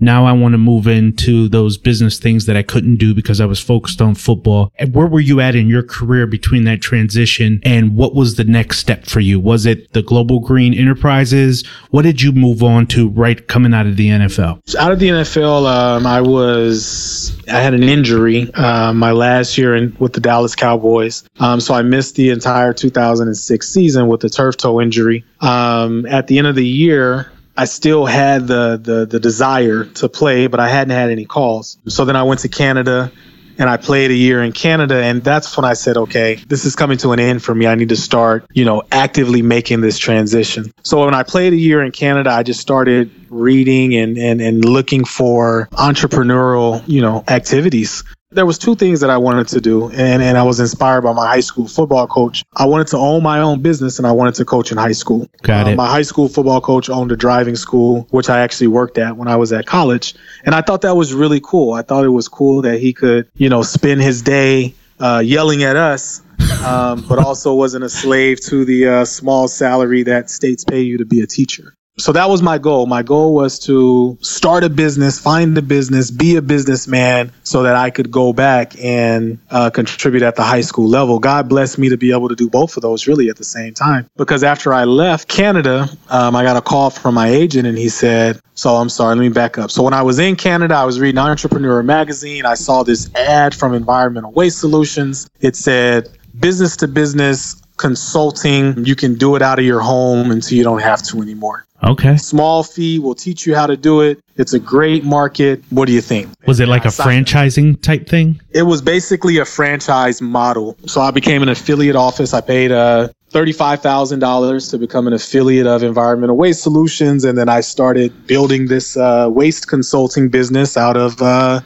Now 0.00 0.26
I 0.26 0.32
want 0.32 0.52
to 0.52 0.58
move 0.58 0.86
into 0.86 1.48
those 1.48 1.76
business 1.76 2.18
things 2.18 2.46
that 2.46 2.56
I 2.56 2.62
couldn't 2.62 2.96
do 2.96 3.14
because 3.14 3.40
I 3.40 3.46
was 3.46 3.60
focused 3.60 3.77
on 4.00 4.14
football. 4.14 4.72
And 4.78 4.94
where 4.94 5.06
were 5.06 5.20
you 5.20 5.40
at 5.40 5.54
in 5.54 5.68
your 5.68 5.82
career 5.82 6.26
between 6.26 6.64
that 6.64 6.80
transition 6.80 7.60
and 7.64 7.96
what 7.96 8.14
was 8.14 8.36
the 8.36 8.44
next 8.44 8.78
step 8.78 9.06
for 9.06 9.20
you? 9.20 9.38
Was 9.40 9.66
it 9.66 9.92
the 9.92 10.02
Global 10.02 10.40
Green 10.40 10.74
Enterprises? 10.74 11.66
What 11.90 12.02
did 12.02 12.22
you 12.22 12.32
move 12.32 12.62
on 12.62 12.86
to 12.88 13.08
right 13.08 13.46
coming 13.46 13.74
out 13.74 13.86
of 13.86 13.96
the 13.96 14.08
NFL? 14.08 14.60
Out 14.78 14.92
of 14.92 14.98
the 14.98 15.08
NFL, 15.08 15.66
um, 15.66 16.06
I 16.06 16.20
was 16.20 17.36
I 17.48 17.60
had 17.60 17.74
an 17.74 17.82
injury 17.82 18.52
uh, 18.54 18.92
my 18.92 19.12
last 19.12 19.58
year 19.58 19.74
in, 19.74 19.96
with 19.98 20.12
the 20.12 20.20
Dallas 20.20 20.54
Cowboys, 20.54 21.24
um, 21.40 21.60
so 21.60 21.74
I 21.74 21.82
missed 21.82 22.16
the 22.16 22.30
entire 22.30 22.72
2006 22.72 23.68
season 23.68 24.08
with 24.08 24.20
the 24.20 24.28
turf 24.28 24.56
toe 24.56 24.80
injury. 24.80 25.24
Um, 25.40 26.06
at 26.06 26.26
the 26.26 26.38
end 26.38 26.46
of 26.46 26.54
the 26.54 26.66
year, 26.66 27.30
I 27.58 27.64
still 27.64 28.06
had 28.06 28.46
the, 28.46 28.80
the 28.80 29.06
the 29.06 29.18
desire 29.18 29.84
to 29.84 30.08
play, 30.08 30.46
but 30.46 30.60
I 30.60 30.68
hadn't 30.68 30.94
had 30.94 31.10
any 31.10 31.24
calls. 31.24 31.78
So 31.88 32.04
then 32.04 32.14
I 32.14 32.22
went 32.22 32.40
to 32.40 32.48
Canada 32.48 33.10
and 33.58 33.68
I 33.68 33.76
played 33.76 34.10
a 34.10 34.14
year 34.14 34.42
in 34.42 34.52
Canada 34.52 35.02
and 35.02 35.22
that's 35.22 35.56
when 35.56 35.64
I 35.64 35.74
said, 35.74 35.96
okay, 35.96 36.36
this 36.46 36.64
is 36.64 36.76
coming 36.76 36.98
to 36.98 37.12
an 37.12 37.20
end 37.20 37.42
for 37.42 37.54
me. 37.54 37.66
I 37.66 37.74
need 37.74 37.88
to 37.90 37.96
start, 37.96 38.46
you 38.52 38.64
know, 38.64 38.82
actively 38.92 39.42
making 39.42 39.80
this 39.80 39.98
transition. 39.98 40.72
So 40.84 41.04
when 41.04 41.14
I 41.14 41.22
played 41.24 41.52
a 41.52 41.56
year 41.56 41.82
in 41.82 41.92
Canada, 41.92 42.30
I 42.30 42.42
just 42.42 42.60
started 42.60 43.10
reading 43.28 43.94
and 43.94 44.16
and, 44.16 44.40
and 44.40 44.64
looking 44.64 45.04
for 45.04 45.68
entrepreneurial, 45.72 46.82
you 46.86 47.02
know, 47.02 47.24
activities 47.28 48.04
there 48.30 48.44
was 48.44 48.58
two 48.58 48.74
things 48.74 49.00
that 49.00 49.08
I 49.08 49.16
wanted 49.16 49.48
to 49.48 49.60
do, 49.60 49.88
and, 49.90 50.22
and 50.22 50.36
I 50.36 50.42
was 50.42 50.60
inspired 50.60 51.00
by 51.00 51.14
my 51.14 51.26
high 51.26 51.40
school 51.40 51.66
football 51.66 52.06
coach. 52.06 52.44
I 52.54 52.66
wanted 52.66 52.88
to 52.88 52.98
own 52.98 53.22
my 53.22 53.40
own 53.40 53.62
business, 53.62 53.98
and 53.98 54.06
I 54.06 54.12
wanted 54.12 54.34
to 54.34 54.44
coach 54.44 54.70
in 54.70 54.76
high 54.76 54.92
school. 54.92 55.26
Got 55.42 55.66
Uh, 55.66 55.70
it. 55.70 55.76
my 55.76 55.86
high 55.88 56.02
school 56.02 56.28
football 56.28 56.60
coach 56.60 56.90
owned 56.90 57.10
a 57.10 57.16
driving 57.16 57.56
school, 57.56 58.06
which 58.10 58.28
I 58.28 58.40
actually 58.40 58.66
worked 58.66 58.98
at 58.98 59.16
when 59.16 59.28
I 59.28 59.36
was 59.36 59.52
at 59.54 59.64
college, 59.64 60.14
and 60.44 60.54
I 60.54 60.60
thought 60.60 60.82
that 60.82 60.94
was 60.94 61.14
really 61.14 61.40
cool. 61.42 61.72
I 61.72 61.80
thought 61.80 62.04
it 62.04 62.10
was 62.10 62.28
cool 62.28 62.62
that 62.62 62.80
he 62.80 62.92
could, 62.92 63.28
you 63.34 63.48
know, 63.48 63.62
spend 63.62 64.02
his 64.02 64.20
day 64.20 64.74
uh, 65.00 65.22
yelling 65.24 65.62
at 65.62 65.76
us, 65.76 66.20
um, 66.62 67.06
but 67.08 67.18
also 67.18 67.54
wasn't 67.54 67.84
a 67.84 67.88
slave 67.88 68.40
to 68.42 68.66
the 68.66 68.88
uh, 68.88 69.04
small 69.06 69.48
salary 69.48 70.02
that 70.02 70.28
states 70.28 70.64
pay 70.64 70.82
you 70.82 70.98
to 70.98 71.06
be 71.06 71.22
a 71.22 71.26
teacher. 71.26 71.72
So 71.98 72.12
that 72.12 72.30
was 72.30 72.42
my 72.42 72.58
goal. 72.58 72.86
My 72.86 73.02
goal 73.02 73.34
was 73.34 73.58
to 73.60 74.16
start 74.20 74.62
a 74.62 74.70
business, 74.70 75.18
find 75.18 75.58
a 75.58 75.62
business, 75.62 76.12
be 76.12 76.36
a 76.36 76.42
businessman 76.42 77.32
so 77.42 77.64
that 77.64 77.74
I 77.74 77.90
could 77.90 78.10
go 78.10 78.32
back 78.32 78.74
and 78.82 79.38
uh, 79.50 79.70
contribute 79.70 80.22
at 80.22 80.36
the 80.36 80.44
high 80.44 80.60
school 80.60 80.88
level. 80.88 81.18
God 81.18 81.48
blessed 81.48 81.76
me 81.76 81.88
to 81.88 81.96
be 81.96 82.12
able 82.12 82.28
to 82.28 82.36
do 82.36 82.48
both 82.48 82.76
of 82.76 82.82
those 82.82 83.08
really 83.08 83.28
at 83.30 83.36
the 83.36 83.44
same 83.44 83.74
time. 83.74 84.08
Because 84.16 84.44
after 84.44 84.72
I 84.72 84.84
left 84.84 85.26
Canada, 85.28 85.88
um, 86.08 86.36
I 86.36 86.44
got 86.44 86.56
a 86.56 86.62
call 86.62 86.90
from 86.90 87.16
my 87.16 87.28
agent 87.28 87.66
and 87.66 87.76
he 87.76 87.88
said, 87.88 88.40
so 88.54 88.76
I'm 88.76 88.88
sorry, 88.88 89.16
let 89.16 89.22
me 89.22 89.28
back 89.28 89.58
up. 89.58 89.70
So 89.70 89.82
when 89.82 89.94
I 89.94 90.02
was 90.02 90.20
in 90.20 90.36
Canada, 90.36 90.74
I 90.74 90.84
was 90.84 91.00
reading 91.00 91.18
Entrepreneur 91.18 91.82
magazine. 91.82 92.46
I 92.46 92.54
saw 92.54 92.84
this 92.84 93.12
ad 93.14 93.54
from 93.54 93.74
Environmental 93.74 94.30
Waste 94.32 94.58
Solutions. 94.58 95.28
It 95.40 95.56
said, 95.56 96.08
business 96.38 96.76
to 96.78 96.88
business 96.88 97.60
consulting. 97.78 98.84
You 98.84 98.94
can 98.94 99.14
do 99.14 99.36
it 99.36 99.42
out 99.42 99.58
of 99.58 99.64
your 99.64 99.80
home 99.80 100.30
until 100.30 100.58
you 100.58 100.64
don't 100.64 100.82
have 100.82 101.02
to 101.04 101.22
anymore. 101.22 101.64
Okay. 101.82 102.16
Small 102.16 102.64
fee 102.64 102.98
We'll 102.98 103.14
teach 103.14 103.46
you 103.46 103.54
how 103.54 103.66
to 103.66 103.76
do 103.76 104.00
it. 104.00 104.20
It's 104.36 104.52
a 104.52 104.58
great 104.58 105.04
market. 105.04 105.62
What 105.70 105.86
do 105.86 105.92
you 105.92 106.00
think? 106.00 106.28
Was 106.46 106.60
it 106.60 106.68
like 106.68 106.84
a 106.84 106.88
franchising 106.88 107.80
type 107.82 108.08
thing? 108.08 108.40
It 108.50 108.62
was 108.62 108.82
basically 108.82 109.38
a 109.38 109.44
franchise 109.44 110.20
model. 110.20 110.76
So 110.86 111.00
I 111.00 111.10
became 111.10 111.42
an 111.42 111.48
affiliate 111.48 111.96
office. 111.96 112.34
I 112.34 112.40
paid 112.40 112.72
uh, 112.72 113.08
$35,000 113.30 114.70
to 114.70 114.78
become 114.78 115.06
an 115.06 115.12
affiliate 115.12 115.66
of 115.66 115.82
Environmental 115.82 116.36
Waste 116.36 116.62
Solutions. 116.62 117.24
And 117.24 117.38
then 117.38 117.48
I 117.48 117.60
started 117.60 118.26
building 118.26 118.66
this 118.66 118.96
uh, 118.96 119.28
waste 119.30 119.68
consulting 119.68 120.28
business 120.28 120.76
out 120.76 120.96
of, 120.96 121.20
uh, 121.22 121.60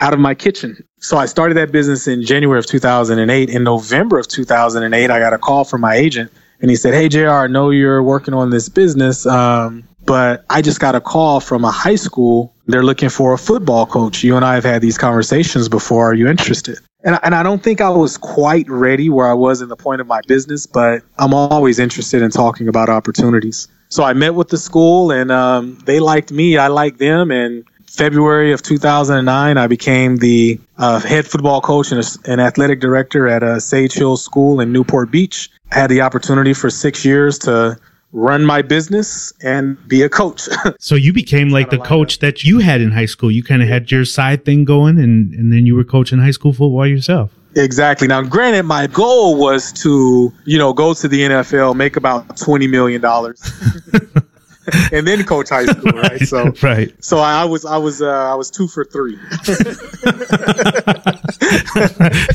out 0.00 0.14
of 0.14 0.20
my 0.20 0.34
kitchen. 0.34 0.82
So 1.00 1.16
I 1.16 1.26
started 1.26 1.56
that 1.56 1.70
business 1.72 2.08
in 2.08 2.24
January 2.24 2.58
of 2.58 2.66
2008. 2.66 3.50
In 3.50 3.62
November 3.64 4.18
of 4.18 4.26
2008, 4.28 5.10
I 5.10 5.18
got 5.18 5.32
a 5.32 5.38
call 5.38 5.64
from 5.64 5.80
my 5.80 5.94
agent 5.94 6.32
and 6.60 6.70
he 6.70 6.76
said, 6.76 6.92
Hey, 6.94 7.08
JR, 7.08 7.28
I 7.30 7.46
know 7.46 7.70
you're 7.70 8.02
working 8.02 8.34
on 8.34 8.50
this 8.50 8.68
business. 8.68 9.24
Um, 9.26 9.84
but 10.04 10.44
I 10.50 10.62
just 10.62 10.80
got 10.80 10.94
a 10.94 11.00
call 11.00 11.38
from 11.40 11.64
a 11.64 11.70
high 11.70 11.94
school. 11.96 12.54
They're 12.66 12.82
looking 12.82 13.10
for 13.10 13.32
a 13.32 13.38
football 13.38 13.86
coach. 13.86 14.24
You 14.24 14.36
and 14.36 14.44
I 14.44 14.54
have 14.54 14.64
had 14.64 14.82
these 14.82 14.98
conversations 14.98 15.68
before. 15.68 16.10
Are 16.10 16.14
you 16.14 16.28
interested? 16.28 16.78
And, 17.04 17.14
I- 17.14 17.20
and 17.22 17.34
I 17.34 17.42
don't 17.42 17.62
think 17.62 17.80
I 17.80 17.90
was 17.90 18.16
quite 18.16 18.68
ready 18.68 19.08
where 19.08 19.26
I 19.28 19.34
was 19.34 19.60
in 19.60 19.68
the 19.68 19.76
point 19.76 20.00
of 20.00 20.06
my 20.06 20.20
business, 20.26 20.66
but 20.66 21.02
I'm 21.18 21.32
always 21.32 21.78
interested 21.78 22.22
in 22.22 22.30
talking 22.30 22.68
about 22.68 22.88
opportunities. 22.88 23.68
So 23.90 24.02
I 24.02 24.14
met 24.14 24.34
with 24.34 24.48
the 24.48 24.58
school 24.58 25.10
and 25.12 25.30
um, 25.30 25.78
they 25.84 26.00
liked 26.00 26.32
me. 26.32 26.56
I 26.58 26.68
liked 26.68 26.98
them. 26.98 27.30
And 27.30 27.64
February 27.88 28.52
of 28.52 28.62
2009, 28.62 29.56
I 29.56 29.66
became 29.66 30.18
the 30.18 30.60
uh, 30.76 31.00
head 31.00 31.26
football 31.26 31.60
coach 31.60 31.90
and 31.90 32.04
and 32.26 32.40
athletic 32.40 32.80
director 32.80 33.26
at 33.28 33.42
a 33.42 33.60
Sage 33.60 33.94
Hill 33.94 34.16
School 34.16 34.60
in 34.60 34.72
Newport 34.72 35.10
Beach. 35.10 35.50
I 35.72 35.80
had 35.80 35.90
the 35.90 36.02
opportunity 36.02 36.52
for 36.52 36.70
six 36.70 37.04
years 37.04 37.38
to 37.40 37.78
run 38.12 38.44
my 38.44 38.62
business 38.62 39.32
and 39.42 39.76
be 39.88 40.02
a 40.02 40.08
coach. 40.08 40.48
So 40.80 40.94
you 40.94 41.12
became 41.12 41.48
like 41.50 41.70
the 41.70 41.78
coach 41.78 42.20
that 42.20 42.44
you 42.44 42.60
had 42.60 42.80
in 42.80 42.92
high 42.92 43.06
school. 43.06 43.30
You 43.30 43.42
kind 43.42 43.62
of 43.62 43.68
had 43.68 43.90
your 43.90 44.04
side 44.04 44.44
thing 44.44 44.64
going, 44.64 44.98
and 44.98 45.34
and 45.34 45.52
then 45.52 45.66
you 45.66 45.74
were 45.74 45.84
coaching 45.84 46.18
high 46.18 46.30
school 46.30 46.52
football 46.52 46.86
yourself. 46.86 47.30
exactly. 47.56 48.06
Now, 48.06 48.22
granted, 48.22 48.64
my 48.64 48.86
goal 48.86 49.36
was 49.38 49.72
to, 49.82 50.32
you 50.44 50.58
know, 50.58 50.72
go 50.72 50.94
to 50.94 51.08
the 51.08 51.22
NFL, 51.22 51.74
make 51.74 51.96
about 51.96 52.28
$20 52.36 52.68
million, 52.70 53.00
and 54.92 55.06
then 55.06 55.24
coach 55.24 55.48
high 55.48 55.66
school, 55.66 55.92
right? 55.92 56.20
So, 56.20 56.52
right. 56.62 57.04
so 57.04 57.18
I 57.18 57.44
was, 57.44 57.64
I 57.64 57.76
was, 57.76 58.02
uh, 58.02 58.08
I 58.08 58.34
was 58.34 58.50
two 58.50 58.68
for 58.68 58.84
three. 58.84 59.12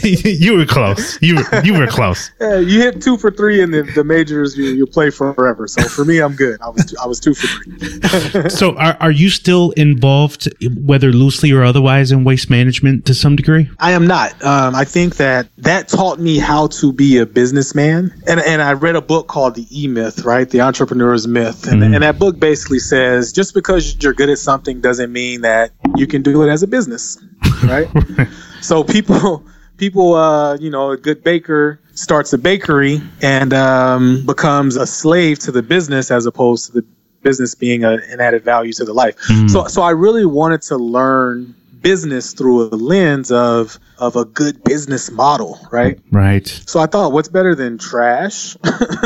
you 0.04 0.58
were 0.58 0.66
close. 0.66 1.22
You 1.22 1.36
were 1.36 1.62
you 1.64 1.78
were 1.78 1.88
close. 1.88 2.32
Yeah, 2.44 2.60
you 2.60 2.82
hit 2.82 3.02
two 3.02 3.18
for 3.18 3.32
three 3.32 3.62
in 3.62 3.72
the, 3.72 3.84
the 3.96 4.04
majors, 4.04 4.58
you 4.58 4.66
you 4.66 4.86
play 4.86 5.10
forever. 5.10 5.68
So 5.68 5.84
for 5.84 6.04
me, 6.04 6.20
I'm 6.20 6.36
good. 6.36 6.60
I 6.62 6.70
was 6.70 6.86
two, 6.86 6.96
I 7.02 7.08
was 7.08 7.20
two 7.20 7.34
for 7.34 7.48
three. 7.48 8.50
So 8.50 8.76
are 8.78 8.98
are 9.00 9.12
you 9.12 9.30
still 9.30 9.72
involved, 9.72 10.50
whether 10.78 11.14
loosely 11.14 11.52
or 11.52 11.64
otherwise, 11.64 12.12
in 12.12 12.24
waste 12.24 12.50
management 12.50 13.06
to 13.06 13.14
some 13.14 13.36
degree? 13.36 13.70
I 13.80 13.92
am 13.92 14.08
not. 14.08 14.32
Um, 14.44 14.76
I 14.76 14.84
think 14.84 15.18
that 15.18 15.48
that 15.58 15.88
taught 15.88 16.20
me 16.20 16.38
how 16.38 16.68
to 16.68 16.92
be 16.92 17.18
a 17.18 17.26
businessman. 17.26 18.14
And 18.28 18.40
and 18.42 18.62
I 18.62 18.74
read 18.74 18.96
a 18.96 19.02
book 19.02 19.28
called 19.28 19.56
The 19.56 19.68
E 19.72 19.88
Myth, 19.88 20.26
right? 20.26 20.50
The 20.50 20.62
Entrepreneur's 20.62 21.28
Myth. 21.28 21.68
And, 21.68 21.84
and 21.84 22.04
that 22.04 22.20
book 22.24 22.40
basically 22.40 22.80
says 22.80 23.34
just 23.34 23.54
because 23.54 24.02
you're 24.02 24.14
good 24.14 24.30
at 24.30 24.38
something 24.38 24.80
doesn't 24.80 25.12
mean 25.12 25.42
that 25.42 25.72
you 25.98 26.08
can 26.08 26.22
do 26.22 26.42
it 26.44 26.50
as 26.50 26.64
a 26.64 26.68
business, 26.68 27.22
right? 27.66 27.90
so 28.62 28.82
people 28.82 29.44
people 29.76 30.14
uh, 30.14 30.56
you 30.56 30.70
know, 30.70 30.92
a 30.92 30.98
good 30.98 31.22
baker 31.22 31.82
starts 31.96 32.32
a 32.32 32.38
bakery 32.38 33.02
and 33.22 33.54
um, 33.54 34.26
becomes 34.26 34.78
a 34.78 34.88
slave 34.88 35.38
to 35.40 35.52
the 35.52 35.62
business 35.62 36.12
as 36.12 36.26
opposed 36.26 36.68
to 36.68 36.72
the 36.72 36.86
business 37.24 37.56
being 37.56 37.84
a, 37.84 37.96
an 38.08 38.22
added 38.22 38.46
value 38.46 38.72
to 38.72 38.86
the 38.86 38.94
life. 38.94 39.20
So 39.50 39.68
so 39.68 39.82
I 39.82 39.92
really 39.92 40.26
wanted 40.26 40.62
to 40.64 40.78
learn 40.78 41.54
business 41.84 42.34
through 42.34 42.64
a 42.64 42.76
lens 42.76 43.32
of 43.32 43.78
of 44.00 44.16
a 44.16 44.26
good 44.26 44.64
business 44.64 45.12
model, 45.12 45.60
right? 45.72 46.00
Right. 46.12 46.48
So 46.66 46.80
I 46.80 46.88
thought, 46.88 47.12
what's 47.12 47.30
better 47.30 47.54
than 47.54 47.78
trash? 47.78 48.58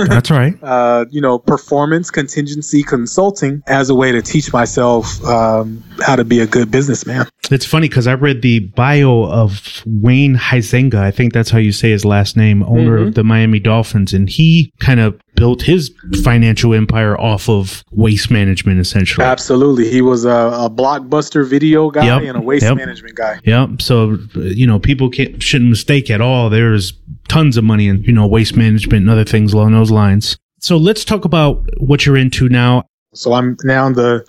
That's 0.08 0.32
right. 0.32 0.58
uh, 0.64 1.06
you 1.10 1.20
know, 1.20 1.38
performance 1.38 2.10
contingency 2.10 2.84
consulting 2.84 3.62
as 3.68 3.90
a 3.90 3.96
way 3.96 4.12
to 4.12 4.22
teach 4.22 4.54
myself 4.54 5.24
um, 5.26 5.84
how 6.06 6.16
to 6.16 6.24
be 6.24 6.40
a 6.40 6.48
good 6.48 6.72
businessman. 6.72 7.28
It's 7.52 7.66
funny 7.66 7.88
because 7.88 8.08
I 8.08 8.14
read 8.14 8.42
the 8.42 8.60
bio 8.60 9.24
of 9.26 9.84
Wayne 9.86 10.36
Huizenga. 10.36 10.96
I 10.96 11.12
think 11.12 11.34
that's 11.34 11.50
how 11.50 11.60
you 11.60 11.72
say 11.72 11.92
his 11.92 12.04
last 12.04 12.36
name, 12.36 12.64
owner 12.64 12.98
of 12.98 13.14
the 13.14 13.24
Miami 13.24 13.60
Dolphins, 13.60 14.14
and 14.14 14.30
he 14.30 14.72
kind 14.80 15.00
of 15.00 15.20
built 15.38 15.62
his 15.62 15.94
financial 16.24 16.74
empire 16.74 17.18
off 17.18 17.48
of 17.48 17.86
waste 17.92 18.30
management, 18.30 18.82
essentially. 18.82 19.26
Absolutely, 19.26 19.90
he 19.90 20.02
was 20.02 20.26
a, 20.26 20.30
a 20.30 20.70
blockbuster 20.70 21.48
video 21.48 21.90
guy 21.90 22.06
Yep, 22.06 22.24
and 22.24 22.38
a 22.38 22.42
waste 22.42 22.64
yep. 22.64 22.76
management 22.76 23.16
guy. 23.16 23.40
Yep. 23.46 23.82
So 23.82 24.18
you 24.36 24.68
know, 24.68 24.80
people 24.80 25.10
can't, 25.10 25.42
shouldn't 25.42 25.70
mistake 25.70 26.10
at 26.10 26.20
all. 26.20 26.50
There's 26.50 26.94
tons 27.30 27.56
of 27.56 27.64
money 27.64 27.88
in 27.88 28.04
you 28.04 28.12
know 28.12 28.28
waste 28.28 28.58
management 28.58 29.04
and 29.04 29.10
other 29.10 29.24
things 29.24 29.54
along 29.54 29.72
those 29.72 29.92
lines. 29.92 30.38
So 30.60 30.76
let's 30.76 31.06
talk 31.06 31.24
about 31.24 31.64
what 31.80 32.06
you're 32.06 32.18
into 32.18 32.50
now. 32.50 32.84
So 33.14 33.34
I'm 33.34 33.56
now 33.64 33.90
the 33.92 34.26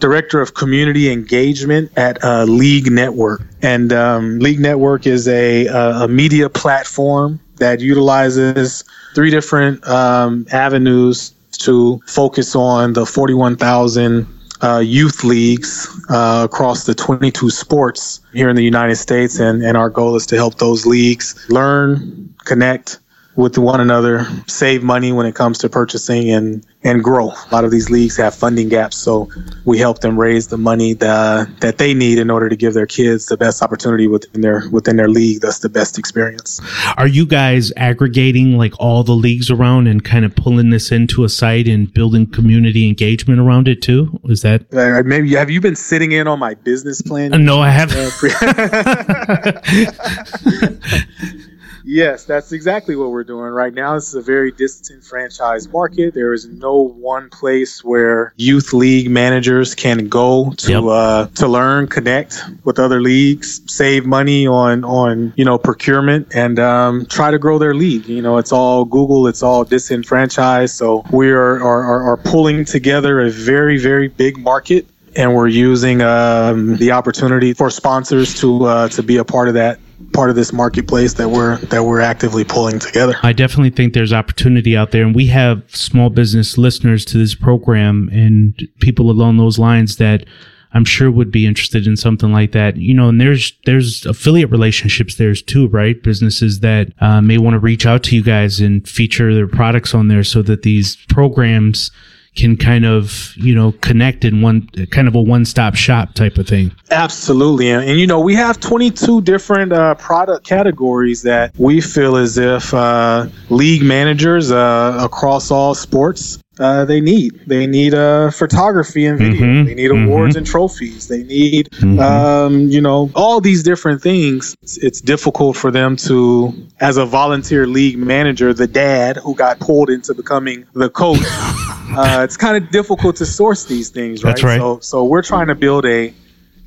director 0.00 0.40
of 0.40 0.54
community 0.54 1.10
engagement 1.10 1.90
at 1.96 2.22
uh, 2.24 2.44
League 2.44 2.90
Network. 2.90 3.42
And 3.62 3.92
um, 3.92 4.38
League 4.40 4.60
Network 4.60 5.06
is 5.06 5.28
a, 5.28 5.66
a 5.66 6.08
media 6.08 6.48
platform 6.50 7.40
that 7.56 7.80
utilizes 7.80 8.84
three 9.16 9.30
different 9.30 9.82
um, 9.88 10.46
avenues 10.52 11.32
to 11.52 11.98
focus 12.06 12.54
on 12.54 12.92
the 12.92 13.06
41,000 13.06 14.26
uh, 14.62 14.78
youth 14.78 15.24
leagues 15.24 15.88
uh, 16.10 16.42
across 16.44 16.84
the 16.84 16.94
22 16.94 17.48
sports 17.48 18.20
here 18.34 18.50
in 18.50 18.56
the 18.56 18.62
United 18.62 18.96
States. 18.96 19.38
And, 19.38 19.62
and 19.62 19.74
our 19.74 19.88
goal 19.88 20.16
is 20.16 20.26
to 20.26 20.36
help 20.36 20.56
those 20.58 20.84
leagues 20.84 21.34
learn, 21.48 22.34
connect, 22.44 22.98
with 23.36 23.56
one 23.56 23.80
another, 23.80 24.26
save 24.46 24.82
money 24.82 25.12
when 25.12 25.24
it 25.24 25.34
comes 25.34 25.58
to 25.58 25.70
purchasing 25.70 26.30
and 26.30 26.66
and 26.86 27.02
grow. 27.02 27.30
A 27.30 27.48
lot 27.50 27.64
of 27.64 27.72
these 27.72 27.90
leagues 27.90 28.16
have 28.16 28.34
funding 28.34 28.68
gaps, 28.68 28.96
so 28.96 29.28
we 29.64 29.78
help 29.78 29.98
them 29.98 30.18
raise 30.18 30.46
the 30.46 30.56
money 30.56 30.94
that 30.94 31.60
that 31.60 31.78
they 31.78 31.92
need 31.92 32.18
in 32.18 32.30
order 32.30 32.48
to 32.48 32.56
give 32.56 32.74
their 32.74 32.86
kids 32.86 33.26
the 33.26 33.36
best 33.36 33.60
opportunity 33.60 34.06
within 34.06 34.40
their 34.40 34.68
within 34.70 34.96
their 34.96 35.08
league. 35.08 35.40
That's 35.40 35.58
the 35.58 35.68
best 35.68 35.98
experience. 35.98 36.60
Are 36.96 37.08
you 37.08 37.26
guys 37.26 37.72
aggregating 37.76 38.56
like 38.56 38.72
all 38.78 39.02
the 39.02 39.12
leagues 39.12 39.50
around 39.50 39.88
and 39.88 40.04
kind 40.04 40.24
of 40.24 40.34
pulling 40.36 40.70
this 40.70 40.92
into 40.92 41.24
a 41.24 41.28
site 41.28 41.66
and 41.66 41.92
building 41.92 42.30
community 42.30 42.88
engagement 42.88 43.40
around 43.40 43.66
it 43.66 43.82
too? 43.82 44.20
Is 44.24 44.42
that 44.42 44.72
uh, 44.72 45.02
maybe 45.04 45.34
have 45.34 45.50
you 45.50 45.60
been 45.60 45.76
sitting 45.76 46.12
in 46.12 46.28
on 46.28 46.38
my 46.38 46.54
business 46.54 47.02
plan? 47.02 47.34
Uh, 47.34 47.38
no, 47.38 47.60
I 47.60 47.70
haven't. 47.70 48.06
Yes, 51.88 52.24
that's 52.24 52.50
exactly 52.50 52.96
what 52.96 53.10
we're 53.12 53.22
doing 53.22 53.52
right 53.52 53.72
now. 53.72 53.94
This 53.94 54.08
is 54.08 54.16
a 54.16 54.20
very 54.20 54.50
disenfranchised 54.50 55.72
market. 55.72 56.14
There 56.14 56.34
is 56.34 56.44
no 56.44 56.82
one 56.82 57.30
place 57.30 57.84
where 57.84 58.34
youth 58.36 58.72
league 58.72 59.08
managers 59.08 59.76
can 59.76 60.08
go 60.08 60.50
to 60.50 60.72
yep. 60.72 60.82
uh, 60.82 61.26
to 61.36 61.46
learn, 61.46 61.86
connect 61.86 62.42
with 62.64 62.80
other 62.80 63.00
leagues, 63.00 63.60
save 63.72 64.04
money 64.04 64.48
on 64.48 64.82
on 64.84 65.32
you 65.36 65.44
know 65.44 65.58
procurement, 65.58 66.34
and 66.34 66.58
um, 66.58 67.06
try 67.06 67.30
to 67.30 67.38
grow 67.38 67.56
their 67.60 67.74
league. 67.74 68.08
You 68.08 68.20
know, 68.20 68.38
it's 68.38 68.50
all 68.50 68.84
Google. 68.84 69.28
It's 69.28 69.44
all 69.44 69.64
disenfranchised. 69.64 70.74
So 70.74 71.04
we 71.12 71.30
are 71.30 71.62
are, 71.62 72.02
are 72.02 72.16
pulling 72.16 72.64
together 72.64 73.20
a 73.20 73.30
very 73.30 73.78
very 73.78 74.08
big 74.08 74.36
market 74.38 74.88
and 75.14 75.34
we're 75.34 75.48
using 75.48 76.02
um, 76.02 76.76
the 76.76 76.92
opportunity 76.92 77.54
for 77.54 77.70
sponsors 77.70 78.38
to 78.40 78.64
uh, 78.64 78.88
to 78.88 79.04
be 79.04 79.18
a 79.18 79.24
part 79.24 79.48
of 79.48 79.54
that 79.54 79.78
part 80.12 80.30
of 80.30 80.36
this 80.36 80.52
marketplace 80.52 81.14
that 81.14 81.28
we're 81.28 81.58
that 81.58 81.84
we're 81.84 82.00
actively 82.00 82.44
pulling 82.44 82.78
together. 82.78 83.14
I 83.22 83.32
definitely 83.32 83.70
think 83.70 83.94
there's 83.94 84.12
opportunity 84.12 84.76
out 84.76 84.90
there, 84.90 85.04
and 85.04 85.14
we 85.14 85.26
have 85.26 85.62
small 85.74 86.10
business 86.10 86.58
listeners 86.58 87.04
to 87.06 87.18
this 87.18 87.34
program 87.34 88.08
and 88.12 88.68
people 88.80 89.10
along 89.10 89.36
those 89.38 89.58
lines 89.58 89.96
that. 89.96 90.26
I'm 90.72 90.84
sure 90.84 91.10
would 91.10 91.30
be 91.30 91.46
interested 91.46 91.86
in 91.86 91.96
something 91.96 92.32
like 92.32 92.52
that. 92.52 92.76
You 92.76 92.92
know, 92.92 93.08
and 93.08 93.18
there's 93.18 93.54
there's 93.64 94.04
affiliate 94.04 94.50
relationships 94.50 95.14
there's 95.14 95.40
too, 95.40 95.68
right? 95.68 96.02
Businesses 96.02 96.60
that 96.60 96.92
uh, 97.00 97.22
may 97.22 97.38
want 97.38 97.54
to 97.54 97.58
reach 97.58 97.86
out 97.86 98.02
to 98.02 98.16
you 98.16 98.22
guys 98.22 98.60
and 98.60 98.86
feature 98.86 99.32
their 99.32 99.48
products 99.48 99.94
on 99.94 100.08
there, 100.08 100.24
so 100.24 100.42
that 100.42 100.62
these 100.62 100.96
programs 101.08 101.90
can 102.36 102.56
kind 102.56 102.84
of 102.84 103.32
you 103.36 103.54
know 103.54 103.72
connect 103.80 104.24
in 104.24 104.42
one 104.42 104.68
kind 104.90 105.08
of 105.08 105.14
a 105.14 105.22
one-stop 105.22 105.74
shop 105.74 106.14
type 106.14 106.38
of 106.38 106.46
thing 106.46 106.70
absolutely 106.90 107.70
and, 107.70 107.84
and 107.88 107.98
you 107.98 108.06
know 108.06 108.20
we 108.20 108.34
have 108.34 108.60
22 108.60 109.22
different 109.22 109.72
uh, 109.72 109.94
product 109.96 110.46
categories 110.46 111.22
that 111.22 111.52
we 111.58 111.80
feel 111.80 112.16
as 112.16 112.38
if 112.38 112.72
uh, 112.74 113.26
league 113.48 113.82
managers 113.82 114.52
uh, 114.52 114.98
across 115.00 115.50
all 115.50 115.74
sports 115.74 116.38
uh, 116.58 116.84
they 116.86 117.00
need. 117.00 117.38
They 117.46 117.66
need 117.66 117.92
uh, 117.92 118.30
photography 118.30 119.04
and 119.06 119.18
video. 119.18 119.42
Mm-hmm. 119.42 119.66
They 119.66 119.74
need 119.74 119.90
awards 119.90 120.32
mm-hmm. 120.32 120.38
and 120.38 120.46
trophies. 120.46 121.08
They 121.08 121.22
need, 121.22 121.68
mm-hmm. 121.70 121.98
um, 121.98 122.68
you 122.68 122.80
know, 122.80 123.10
all 123.14 123.40
these 123.40 123.62
different 123.62 124.02
things. 124.02 124.56
It's, 124.62 124.78
it's, 124.78 125.00
difficult 125.06 125.56
for 125.56 125.70
them 125.70 125.96
to, 125.96 126.52
as 126.80 126.96
a 126.96 127.04
volunteer 127.04 127.66
league 127.66 127.98
manager, 127.98 128.52
the 128.54 128.66
dad 128.66 129.18
who 129.18 129.34
got 129.34 129.60
pulled 129.60 129.90
into 129.90 130.14
becoming 130.14 130.64
the 130.72 130.88
coach. 130.88 131.20
uh, 131.96 132.22
it's 132.22 132.36
kind 132.36 132.62
of 132.62 132.70
difficult 132.70 133.16
to 133.16 133.26
source 133.26 133.64
these 133.64 133.90
things, 133.90 134.22
right? 134.22 134.30
That's 134.30 134.44
right. 134.44 134.58
So, 134.58 134.80
so 134.80 135.04
we're 135.04 135.22
trying 135.22 135.48
to 135.48 135.54
build 135.54 135.84
a 135.86 136.14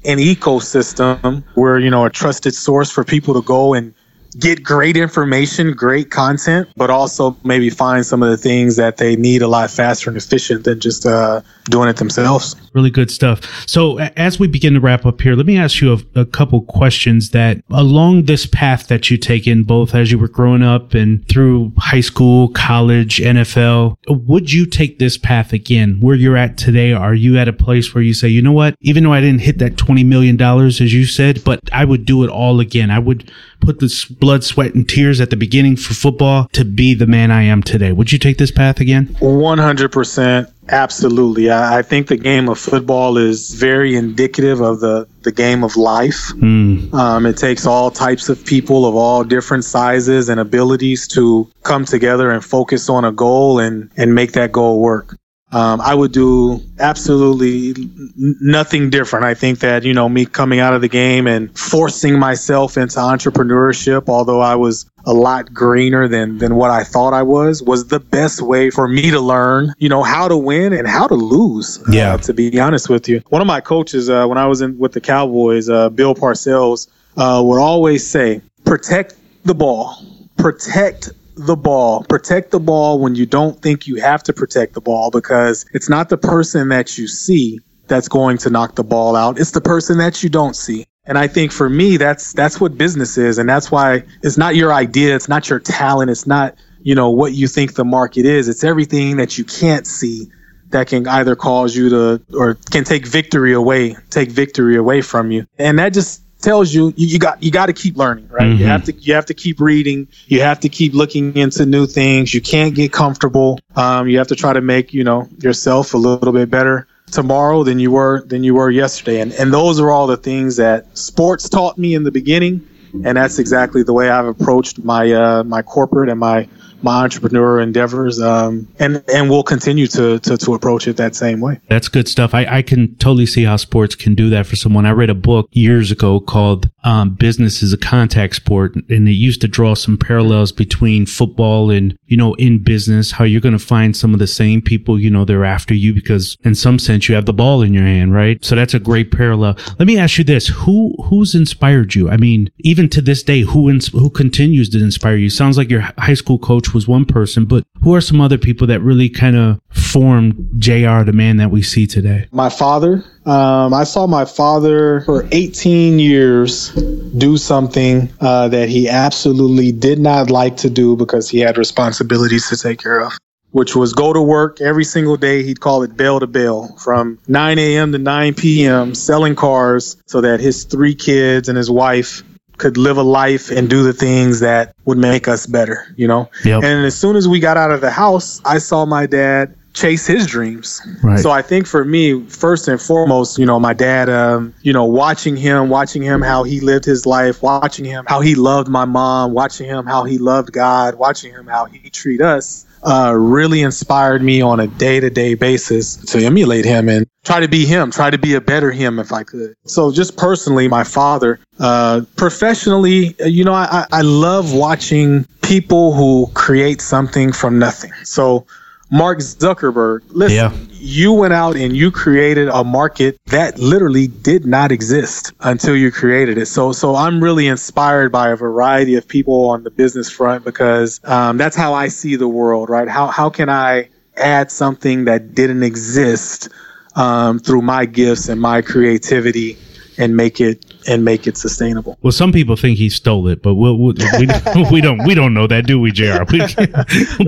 an 0.06 0.18
ecosystem 0.18 1.44
where 1.56 1.78
you 1.78 1.90
know 1.90 2.06
a 2.06 2.10
trusted 2.10 2.56
source 2.56 2.90
for 2.90 3.04
people 3.04 3.34
to 3.34 3.42
go 3.42 3.74
and 3.74 3.94
get 4.38 4.64
great 4.64 4.96
information, 4.96 5.74
great 5.74 6.12
content, 6.12 6.70
but 6.78 6.90
also 6.90 7.36
maybe 7.44 7.70
find 7.70 8.06
some 8.06 8.22
of 8.24 8.30
the 8.30 8.38
things 8.38 8.76
that 8.76 8.98
they 8.98 9.16
need 9.16 9.42
a 9.42 9.48
lot 9.48 9.70
faster 9.72 10.10
and 10.10 10.18
efficient 10.18 10.64
than 10.64 10.80
just 10.80 11.06
uh, 11.06 11.42
doing 11.70 11.90
it 11.90 11.98
themselves. 11.98 12.56
Really 12.74 12.90
good 12.90 13.12
stuff. 13.12 13.42
So, 13.68 14.00
as 14.00 14.40
we 14.40 14.48
begin 14.48 14.74
to 14.74 14.80
wrap 14.80 15.06
up 15.06 15.22
here, 15.22 15.36
let 15.36 15.46
me 15.46 15.58
ask 15.58 15.82
you 15.82 15.94
a, 15.94 16.22
a 16.22 16.26
couple 16.26 16.62
questions 16.62 17.32
that 17.32 17.64
along 17.70 18.26
this 18.26 18.46
path 18.46 18.88
that 18.88 19.10
you 19.10 19.18
take 19.18 19.48
in, 19.48 19.64
both 19.64 19.96
as 19.96 20.12
you 20.12 20.20
were 20.20 20.28
growing 20.28 20.64
up 20.64 20.94
and 20.94 21.28
through 21.28 21.72
high 21.78 22.02
school, 22.02 22.50
college, 22.50 23.18
NFL, 23.18 23.98
would 24.08 24.52
you 24.52 24.66
take 24.66 25.00
this 25.00 25.18
path 25.18 25.54
again? 25.54 26.00
Where 26.00 26.16
you're 26.16 26.38
at 26.38 26.58
today, 26.58 26.94
are 26.94 27.14
you 27.14 27.38
at 27.38 27.48
a 27.48 27.54
place 27.54 27.94
where 27.94 28.04
you 28.04 28.14
say, 28.14 28.28
you 28.28 28.42
know 28.42 28.52
what, 28.52 28.76
even 28.82 29.04
though 29.04 29.14
I 29.14 29.22
didn't 29.22 29.42
hit 29.42 29.60
that 29.60 29.76
$20 29.76 30.06
million, 30.06 30.40
as 30.42 30.94
you 30.94 31.06
said, 31.06 31.44
but 31.44 31.60
I 31.72 31.86
would 31.86 32.06
do 32.06 32.24
it 32.24 32.30
all 32.30 32.60
again? 32.60 32.92
I 32.92 33.00
would 33.00 33.32
put 33.60 33.80
this 33.80 34.06
blood, 34.06 34.44
sweat, 34.44 34.74
and 34.74 34.88
tears 34.88 35.22
at 35.22 35.30
the 35.30 35.38
beginning 35.38 35.76
for 35.76 35.94
football 35.94 36.48
to 36.54 36.66
be 36.66 36.94
the 36.94 37.08
man 37.08 37.32
I 37.32 37.44
am 37.44 37.62
today. 37.64 37.92
Would 37.92 38.12
you 38.12 38.20
take 38.20 38.38
this 38.38 38.52
path 38.52 38.80
again? 38.80 39.08
100%. 39.20 40.52
Absolutely. 40.72 41.50
I, 41.50 41.80
I 41.80 41.82
think 41.82 42.08
the 42.08 42.18
game 42.18 42.48
of 42.48 42.60
football 42.60 43.18
is 43.18 43.54
very 43.54 43.96
indicative 43.96 44.62
of 44.62 44.80
the, 44.80 45.08
the 45.24 45.32
game 45.32 45.64
of 45.64 45.76
life. 45.76 46.32
Mm. 46.36 46.94
Um, 46.94 47.26
it 47.26 47.38
takes 47.38 47.66
all 47.66 47.90
types 47.90 48.30
of 48.30 48.46
people 48.46 48.86
of 48.86 48.96
all 48.96 49.24
different 49.24 49.66
sizes 49.66 50.30
and 50.30 50.40
abilities 50.40 51.08
to 51.10 51.50
come 51.64 51.86
together 51.86 52.30
and 52.30 52.44
focus 52.44 52.88
on 52.90 53.04
a 53.04 53.12
goal 53.12 53.60
and, 53.60 53.90
and 53.98 54.14
make 54.14 54.34
that 54.34 54.52
goal 54.52 54.80
work. 54.80 55.18
Um, 55.52 55.82
I 55.82 55.96
would 55.96 56.12
do 56.12 56.62
absolutely 56.80 57.74
nothing 58.16 58.92
different. 58.92 59.26
I 59.26 59.34
think 59.34 59.60
that, 59.60 59.84
you 59.84 59.94
know, 59.94 60.08
me 60.08 60.26
coming 60.26 60.60
out 60.60 60.76
of 60.76 60.82
the 60.82 60.88
game 60.88 61.26
and 61.26 61.58
forcing 61.58 62.20
myself 62.20 62.78
into 62.78 63.00
entrepreneurship, 63.00 64.10
although 64.10 64.42
I 64.42 64.56
was 64.56 64.86
a 65.06 65.14
lot 65.14 65.52
greener 65.52 66.08
than, 66.08 66.38
than 66.38 66.56
what 66.56 66.70
I 66.70 66.84
thought 66.84 67.16
I 67.16 67.24
was, 67.24 67.64
was 67.64 67.88
the 67.88 68.00
best 68.00 68.42
way 68.42 68.70
for 68.70 68.88
me 68.88 69.10
to 69.10 69.20
learn, 69.20 69.74
you 69.80 69.90
know, 69.90 70.04
how 70.04 70.28
to 70.28 70.38
win 70.38 70.72
and 70.72 70.88
how 70.88 71.08
to 71.08 71.16
lose. 71.16 71.80
Uh, 71.80 71.92
yeah. 71.92 72.14
Uh, 72.14 72.18
to 72.18 72.34
be 72.34 72.60
honest 72.60 72.88
with 72.88 73.10
you. 73.10 73.24
One 73.30 73.42
of 73.42 73.48
my 73.48 73.60
coaches, 73.60 74.08
uh, 74.08 74.28
when 74.28 74.38
I 74.38 74.46
was 74.46 74.62
in 74.62 74.78
with 74.78 74.92
the 74.92 75.02
Cowboys, 75.02 75.68
uh, 75.68 75.90
Bill 75.90 76.14
Parcells, 76.14 76.88
uh, 77.18 77.42
would 77.44 77.60
always 77.60 78.08
say, 78.08 78.42
protect 78.66 79.16
the 79.46 79.56
ball, 79.56 80.06
protect 80.38 81.10
the 81.40 81.56
ball. 81.56 82.04
Protect 82.04 82.52
the 82.52 82.60
ball 82.60 83.00
when 83.00 83.16
you 83.16 83.26
don't 83.26 83.62
think 83.62 83.88
you 83.88 83.96
have 83.96 84.24
to 84.24 84.34
protect 84.34 84.74
the 84.74 84.82
ball 84.82 85.10
because 85.12 85.66
it's 85.74 85.90
not 85.90 86.10
the 86.10 86.18
person 86.18 86.70
that 86.70 86.98
you 86.98 87.08
see 87.08 87.60
that's 87.88 88.08
going 88.08 88.38
to 88.40 88.50
knock 88.50 88.76
the 88.76 88.84
ball 88.84 89.16
out. 89.16 89.40
It's 89.40 89.52
the 89.52 89.62
person 89.62 89.98
that 89.98 90.22
you 90.22 90.30
don't 90.30 90.56
see. 90.56 90.86
And 91.06 91.18
I 91.18 91.28
think 91.28 91.52
for 91.52 91.70
me, 91.70 91.98
that's 91.98 92.34
that's 92.34 92.62
what 92.62 92.78
business 92.78 93.18
is, 93.18 93.40
and 93.40 93.50
that's 93.50 93.72
why 93.72 94.04
it's 94.22 94.38
not 94.38 94.56
your 94.56 94.72
idea, 94.72 95.16
it's 95.16 95.28
not 95.28 95.50
your 95.50 95.60
talent, 95.60 96.12
it's 96.12 96.28
not 96.28 96.56
you 96.82 96.94
know 96.94 97.10
what 97.10 97.34
you 97.34 97.48
think 97.48 97.74
the 97.74 97.86
market 97.86 98.26
is. 98.26 98.48
It's 98.48 98.64
everything 98.64 99.18
that 99.18 99.38
you 99.38 99.44
can't 99.44 99.88
see 99.88 100.28
that 100.70 100.88
can 100.88 101.08
either 101.08 101.36
cause 101.36 101.76
you 101.76 101.90
to 101.90 102.22
or 102.34 102.56
can 102.70 102.84
take 102.84 103.08
victory 103.08 103.54
away, 103.54 103.96
take 104.12 104.30
victory 104.30 104.76
away 104.76 105.02
from 105.02 105.32
you. 105.32 105.48
And 105.58 105.80
that 105.80 105.94
just 105.94 106.22
tells 106.42 106.74
you 106.74 106.94
you, 106.96 107.08
you 107.08 107.20
got 107.20 107.44
you 107.44 107.52
got 107.52 107.68
to 107.68 107.74
keep 107.74 107.98
learning, 107.98 108.28
right? 108.30 108.44
Mm-hmm. 108.44 108.60
You 108.62 108.66
have 108.68 108.84
to 108.86 108.94
you 108.94 109.14
have 109.14 109.26
to 109.28 109.34
keep 109.34 109.60
reading. 109.60 110.08
You 110.28 110.42
have 110.42 110.62
to 110.62 110.70
keep 110.70 110.94
looking 110.94 111.36
into 111.36 111.66
new 111.66 111.86
things. 111.86 112.34
You 112.34 112.42
can't 112.42 112.74
get 112.74 112.92
comfortable. 112.92 113.60
Um, 113.76 114.08
you 114.08 114.18
have 114.18 114.28
to 114.28 114.36
try 114.36 114.54
to 114.54 114.62
make 114.62 114.94
you 114.94 115.04
know 115.04 115.28
yourself 115.40 115.94
a 115.94 115.98
little 115.98 116.34
bit 116.34 116.50
better 116.50 116.88
tomorrow 117.12 117.64
than 117.64 117.80
you 117.80 117.92
were 117.92 118.22
than 118.26 118.44
you 118.44 118.56
were 118.56 118.70
yesterday. 118.70 119.22
And 119.22 119.32
and 119.34 119.54
those 119.54 119.80
are 119.80 119.92
all 119.92 120.08
the 120.08 120.18
things 120.18 120.58
that 120.58 120.98
sports 120.98 121.50
taught 121.50 121.78
me 121.78 121.94
in 121.94 122.04
the 122.04 122.12
beginning. 122.12 122.68
And 122.92 123.18
that's 123.18 123.38
exactly 123.38 123.84
the 123.84 123.94
way 123.94 124.10
I've 124.10 124.26
approached 124.26 124.84
my 124.84 125.12
uh, 125.12 125.44
my 125.44 125.62
corporate 125.62 126.10
and 126.10 126.20
my 126.20 126.48
my 126.82 127.04
entrepreneur 127.04 127.60
endeavors, 127.60 128.20
um, 128.22 128.68
and 128.80 129.04
and 129.14 129.30
we'll 129.30 129.44
continue 129.44 129.88
to, 129.88 130.20
to 130.20 130.38
to 130.38 130.54
approach 130.54 130.88
it 130.88 130.98
that 130.98 131.16
same 131.16 131.40
way. 131.42 131.60
That's 131.68 131.88
good 131.88 132.08
stuff. 132.08 132.34
I, 132.34 132.46
I 132.46 132.62
can 132.62 132.96
totally 132.96 133.26
see 133.26 133.44
how 133.44 133.58
sports 133.58 133.96
can 133.96 134.16
do 134.16 134.30
that 134.30 134.48
for 134.48 134.56
someone. 134.56 134.86
I 134.86 134.92
read 134.92 135.10
a 135.10 135.16
book 135.16 135.50
years 135.52 135.92
ago 135.92 136.20
called 136.20 136.70
um, 136.84 137.12
"Business 137.16 137.62
is 137.62 137.74
a 137.74 137.78
Contact 137.78 138.36
Sport," 138.36 138.76
and 138.76 139.08
it 139.08 139.14
used 139.14 139.42
to 139.42 139.48
draw 139.48 139.74
some 139.74 139.98
parallels 139.98 140.52
between 140.52 141.06
football 141.06 141.70
and 141.70 141.98
you 142.10 142.18
know 142.18 142.34
in 142.36 142.62
business 142.62 143.12
how 143.12 143.24
you're 143.24 143.42
going 143.42 143.58
to 143.58 143.60
find 143.60 143.96
some 143.96 144.14
of 144.14 144.20
the 144.20 144.28
same 144.28 144.62
people. 144.62 145.00
You 145.00 145.10
know 145.10 145.26
they're 145.26 145.46
after 145.46 145.74
you 145.74 145.94
because 145.94 146.38
in 146.44 146.56
some 146.56 146.80
sense 146.80 147.08
you 147.08 147.16
have 147.16 147.26
the 147.26 147.34
ball 147.34 147.62
in 147.62 147.74
your 147.74 147.84
hand, 147.84 148.14
right? 148.14 148.44
So 148.44 148.56
that's 148.56 148.74
a 148.74 148.80
great 148.80 149.12
parallel. 149.12 149.58
Let 149.78 149.88
me 149.88 149.98
ask 149.98 150.18
you 150.18 150.24
this: 150.24 150.48
who 150.48 150.94
who's 151.06 151.36
inspired 151.36 151.96
you? 151.96 152.10
I 152.10 152.18
mean, 152.18 152.52
even 152.60 152.90
to 152.90 153.02
this 153.02 153.24
day, 153.24 153.42
who 153.42 153.70
ins- 153.70 153.90
who 153.90 154.10
continues 154.10 154.70
to 154.70 154.80
inspire 154.80 155.16
you? 155.16 155.30
Sounds 155.30 155.58
like 155.58 155.70
your 155.70 155.82
high 155.98 156.14
school 156.16 156.40
coach 156.40 156.74
was 156.74 156.88
one 156.88 157.06
person, 157.06 157.46
but 157.46 157.64
who 157.82 157.96
are 157.96 158.02
some 158.02 158.20
other 158.22 158.38
people 158.38 158.68
that 158.68 158.82
really 158.82 159.10
kind 159.10 159.36
of 159.36 159.60
formed 159.72 160.50
JR, 160.58 161.04
the 161.04 161.14
man 161.14 161.38
that 161.38 161.52
we 161.52 161.62
see 161.62 161.88
today? 161.88 162.28
My 162.32 162.50
father. 162.50 163.04
Um, 163.26 163.74
I 163.74 163.84
saw 163.84 164.08
my 164.08 164.26
father 164.26 165.02
for 165.02 165.28
18 165.32 166.00
years 166.00 166.70
do 166.72 167.38
something 167.38 168.12
uh, 168.20 168.48
that 168.50 168.70
he 168.70 168.90
absolutely 168.90 169.72
did 169.72 170.00
not 170.00 170.30
like 170.30 170.58
to 170.58 170.70
do 170.70 170.96
because 170.96 171.30
he 171.30 171.40
had 171.40 171.58
responsibilities 171.58 172.50
to 172.50 172.58
take 172.58 172.80
care 172.80 173.00
of 173.00 173.14
which 173.52 173.76
was 173.76 173.94
go 173.94 174.14
to 174.14 174.22
work 174.22 174.62
every 174.62 174.84
single 174.84 175.18
day. 175.18 175.44
He'd 175.44 175.60
call 175.60 175.84
it 175.84 175.96
bell 175.96 176.20
to 176.20 176.28
bell 176.28 176.76
from 176.78 177.20
9 177.28 177.60
a.m. 177.60 177.92
to 177.92 177.98
9 177.98 178.34
p.m., 178.36 178.96
selling 178.96 179.36
cars 179.36 179.98
so 180.06 180.22
that 180.22 180.40
his 180.40 180.66
three 180.66 180.96
kids 180.96 181.50
and 181.50 181.58
his 181.58 181.70
wife 181.70 182.24
could 182.60 182.78
live 182.78 182.98
a 182.98 183.04
life 183.04 183.50
and 183.50 183.70
do 183.70 183.84
the 183.84 183.94
things 183.94 184.40
that 184.42 184.76
would 184.86 184.98
make 184.98 185.28
us 185.28 185.46
better, 185.46 185.88
you 185.96 186.08
know? 186.08 186.30
Yep. 186.46 186.64
And 186.64 186.86
as 186.86 186.96
soon 186.96 187.16
as 187.16 187.28
we 187.28 187.40
got 187.40 187.58
out 187.58 187.72
of 187.72 187.82
the 187.82 187.92
house, 187.92 188.42
I 188.46 188.60
saw 188.60 188.86
my 188.86 189.06
dad 189.06 189.56
chase 189.74 190.06
his 190.06 190.28
dreams. 190.28 190.82
Right. 191.02 191.20
So 191.20 191.32
I 191.32 191.42
think 191.42 191.68
for 191.68 191.86
me, 191.86 192.26
first 192.26 192.68
and 192.68 192.82
foremost, 192.82 193.38
you 193.38 193.46
know, 193.46 193.60
my 193.60 193.74
dad, 193.74 194.10
um, 194.10 194.54
you 194.62 194.74
know, 194.74 194.86
watching 194.86 195.38
him, 195.38 195.70
watching 195.70 196.02
him 196.02 196.22
how 196.22 196.44
he 196.44 196.60
lived 196.60 196.86
his 196.86 197.06
life, 197.06 197.42
watching 197.42 197.86
him 197.86 198.06
how 198.08 198.20
he 198.22 198.36
loved 198.36 198.68
my 198.68 198.86
mom, 198.86 199.34
watching 199.34 199.68
him 199.68 199.86
how 199.86 200.04
he 200.04 200.18
loved 200.18 200.52
God, 200.52 200.96
watching 200.96 201.32
him 201.32 201.48
how 201.48 201.66
he 201.66 201.90
treat 201.90 202.22
us, 202.22 202.66
uh, 202.84 203.14
really 203.16 203.62
inspired 203.62 204.22
me 204.22 204.42
on 204.42 204.60
a 204.60 204.68
day 204.68 205.00
to 205.00 205.10
day 205.10 205.34
basis 205.34 205.96
to 205.98 206.20
emulate 206.24 206.66
him 206.66 206.90
and 206.90 207.08
try 207.24 207.40
to 207.40 207.48
be 207.48 207.66
him, 207.66 207.92
try 207.92 208.10
to 208.10 208.18
be 208.18 208.34
a 208.34 208.42
better 208.42 208.72
him 208.72 209.00
if 209.00 209.12
I 209.12 209.24
could. 209.24 209.56
So 209.66 209.92
just 209.92 210.18
personally, 210.18 210.68
my 210.68 210.84
father, 210.84 211.40
uh, 211.60 212.02
professionally, 212.16 213.16
you 213.26 213.44
know, 213.44 213.54
I, 213.54 213.86
I 213.92 214.02
love 214.02 214.54
watching 214.54 215.26
people 215.42 215.94
who 215.94 216.28
create 216.34 216.82
something 216.82 217.32
from 217.32 217.60
nothing. 217.60 217.92
So 218.04 218.46
Mark 218.92 219.20
Zuckerberg, 219.20 220.02
listen, 220.10 220.36
Yeah. 220.36 220.69
You 220.90 221.14
went 221.14 221.34
out 221.34 221.56
and 221.56 221.78
you 221.78 221.92
created 221.92 222.48
a 222.48 222.64
market 222.64 223.18
that 223.28 223.60
literally 223.60 224.08
did 224.08 224.46
not 224.46 224.72
exist 224.72 225.32
until 225.40 225.76
you 225.76 225.92
created 225.92 226.38
it. 226.38 226.48
So, 226.48 226.72
so 226.72 226.96
I'm 226.96 227.24
really 227.24 227.48
inspired 227.48 228.12
by 228.12 228.30
a 228.30 228.36
variety 228.36 228.96
of 228.96 229.08
people 229.08 229.50
on 229.50 229.64
the 229.64 229.70
business 229.70 230.10
front 230.10 230.44
because 230.44 231.00
um, 231.04 231.38
that's 231.38 231.56
how 231.56 231.74
I 231.74 231.90
see 231.90 232.16
the 232.16 232.28
world, 232.28 232.70
right? 232.70 232.88
How 232.88 233.08
how 233.08 233.30
can 233.30 233.50
I 233.50 233.90
add 234.18 234.52
something 234.52 235.06
that 235.06 235.36
didn't 235.36 235.64
exist 235.64 236.50
um, 236.96 237.40
through 237.40 237.62
my 237.62 237.86
gifts 237.86 238.28
and 238.28 238.42
my 238.42 238.62
creativity 238.62 239.58
and 239.98 240.18
make 240.18 240.42
it 240.42 240.69
and 240.90 241.06
make 241.06 241.28
it 241.28 241.38
sustainable? 241.38 241.98
Well, 242.02 242.12
some 242.12 242.32
people 242.32 242.56
think 242.56 242.78
he 242.78 242.90
stole 242.90 243.28
it, 243.28 243.42
but 243.42 243.56
we'll, 243.56 243.78
we'll, 243.78 243.94
we 244.20 244.28
we 244.72 244.82
don't 244.82 245.06
we 245.06 245.14
don't 245.14 245.34
know 245.34 245.48
that, 245.48 245.66
do 245.68 245.80
we, 245.80 245.92
Jr. 245.92 246.24
We- 246.32 246.40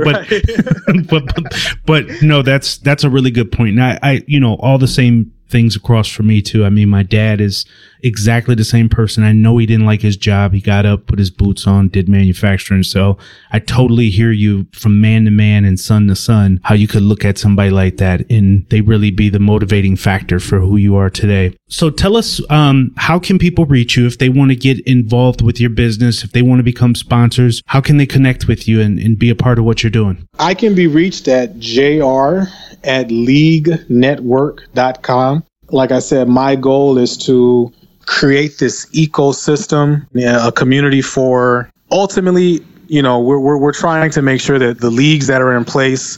but, 0.04 0.28
but 1.08 1.36
but 1.36 1.54
but 1.86 2.22
no, 2.22 2.42
that's 2.42 2.78
that's 2.80 3.04
a 3.04 3.10
really 3.10 3.32
good 3.32 3.52
point. 3.52 3.72
And 3.80 3.84
I, 3.84 4.00
I 4.02 4.24
you 4.28 4.40
know 4.40 4.56
all 4.56 4.78
the 4.78 4.88
same 4.88 5.32
things 5.48 5.76
across 5.76 6.08
for 6.10 6.24
me 6.24 6.42
too. 6.42 6.66
I 6.66 6.70
mean, 6.70 6.90
my 6.90 7.04
dad 7.04 7.42
is 7.42 7.66
exactly 8.04 8.56
the 8.56 8.64
same 8.64 8.90
person. 8.90 9.24
I 9.24 9.32
know 9.32 9.58
he 9.58 9.66
didn't 9.66 9.86
like 9.86 10.02
his 10.02 10.18
job. 10.18 10.54
He 10.54 10.62
got 10.62 10.86
up, 10.86 11.08
put 11.08 11.20
his 11.20 11.30
boots 11.30 11.68
on, 11.68 11.90
did 11.90 12.10
manufacturing. 12.10 12.84
So 12.84 13.18
I 13.52 13.60
totally 13.60 14.10
hear 14.10 14.32
you 14.32 14.68
from 14.74 15.02
man 15.02 15.26
to 15.26 15.32
man 15.32 15.66
and 15.66 15.80
son 15.80 16.08
to 16.08 16.16
son, 16.16 16.60
how 16.64 16.76
you 16.76 16.88
could 16.88 17.04
look 17.04 17.26
at 17.26 17.38
somebody 17.38 17.70
like 17.70 17.98
that 17.98 18.30
and 18.30 18.68
they 18.70 18.82
really 18.82 19.12
be 19.12 19.30
the 19.30 19.40
motivating 19.40 19.96
factor 19.96 20.40
for 20.40 20.60
who 20.60 20.78
you 20.78 20.96
are 20.96 21.10
today. 21.10 21.56
So 21.68 21.90
tell 21.90 22.18
us, 22.18 22.42
um, 22.50 22.94
how 22.98 23.20
can 23.20 23.40
people 23.40 23.66
reach 23.66 23.96
you 23.96 24.06
if 24.06 24.18
they 24.18 24.30
want 24.30 24.52
to 24.52 24.56
get 24.56 24.80
involved 24.88 25.42
with 25.42 25.60
your 25.60 25.70
business, 25.70 26.24
if 26.24 26.32
they 26.32 26.42
want 26.42 26.60
to 26.60 26.64
become 26.64 26.96
sponsors? 26.96 27.62
How 27.68 27.82
can 27.82 27.98
they 27.98 28.06
connect 28.06 28.48
with 28.48 28.68
you 28.68 28.82
and, 28.82 29.00
and 29.00 29.18
be 29.18 29.30
a 29.30 29.36
part 29.36 29.60
of 29.60 29.66
what 29.66 29.84
you're 29.84 29.90
doing? 29.90 30.28
I 30.40 30.54
can 30.54 30.76
be 30.76 30.88
reached 30.88 31.28
at 31.28 31.60
jr 31.60 32.44
at 32.84 33.10
leaguenetwork.com. 33.10 35.44
Like 35.70 35.92
I 35.92 36.00
said, 36.00 36.28
my 36.28 36.56
goal 36.56 36.98
is 36.98 37.16
to 37.18 37.72
create 38.06 38.58
this 38.58 38.86
ecosystem, 38.88 40.06
a 40.16 40.52
community 40.52 41.02
for 41.02 41.72
ultimately, 41.92 42.66
you 42.88 43.02
know, 43.02 43.20
we're, 43.20 43.40
we're, 43.40 43.58
we're 43.58 43.74
trying 43.74 44.12
to 44.12 44.22
make 44.22 44.42
sure 44.42 44.60
that 44.60 44.80
the 44.80 44.90
leagues 44.90 45.28
that 45.28 45.42
are 45.42 45.56
in 45.56 45.66
place 45.66 46.18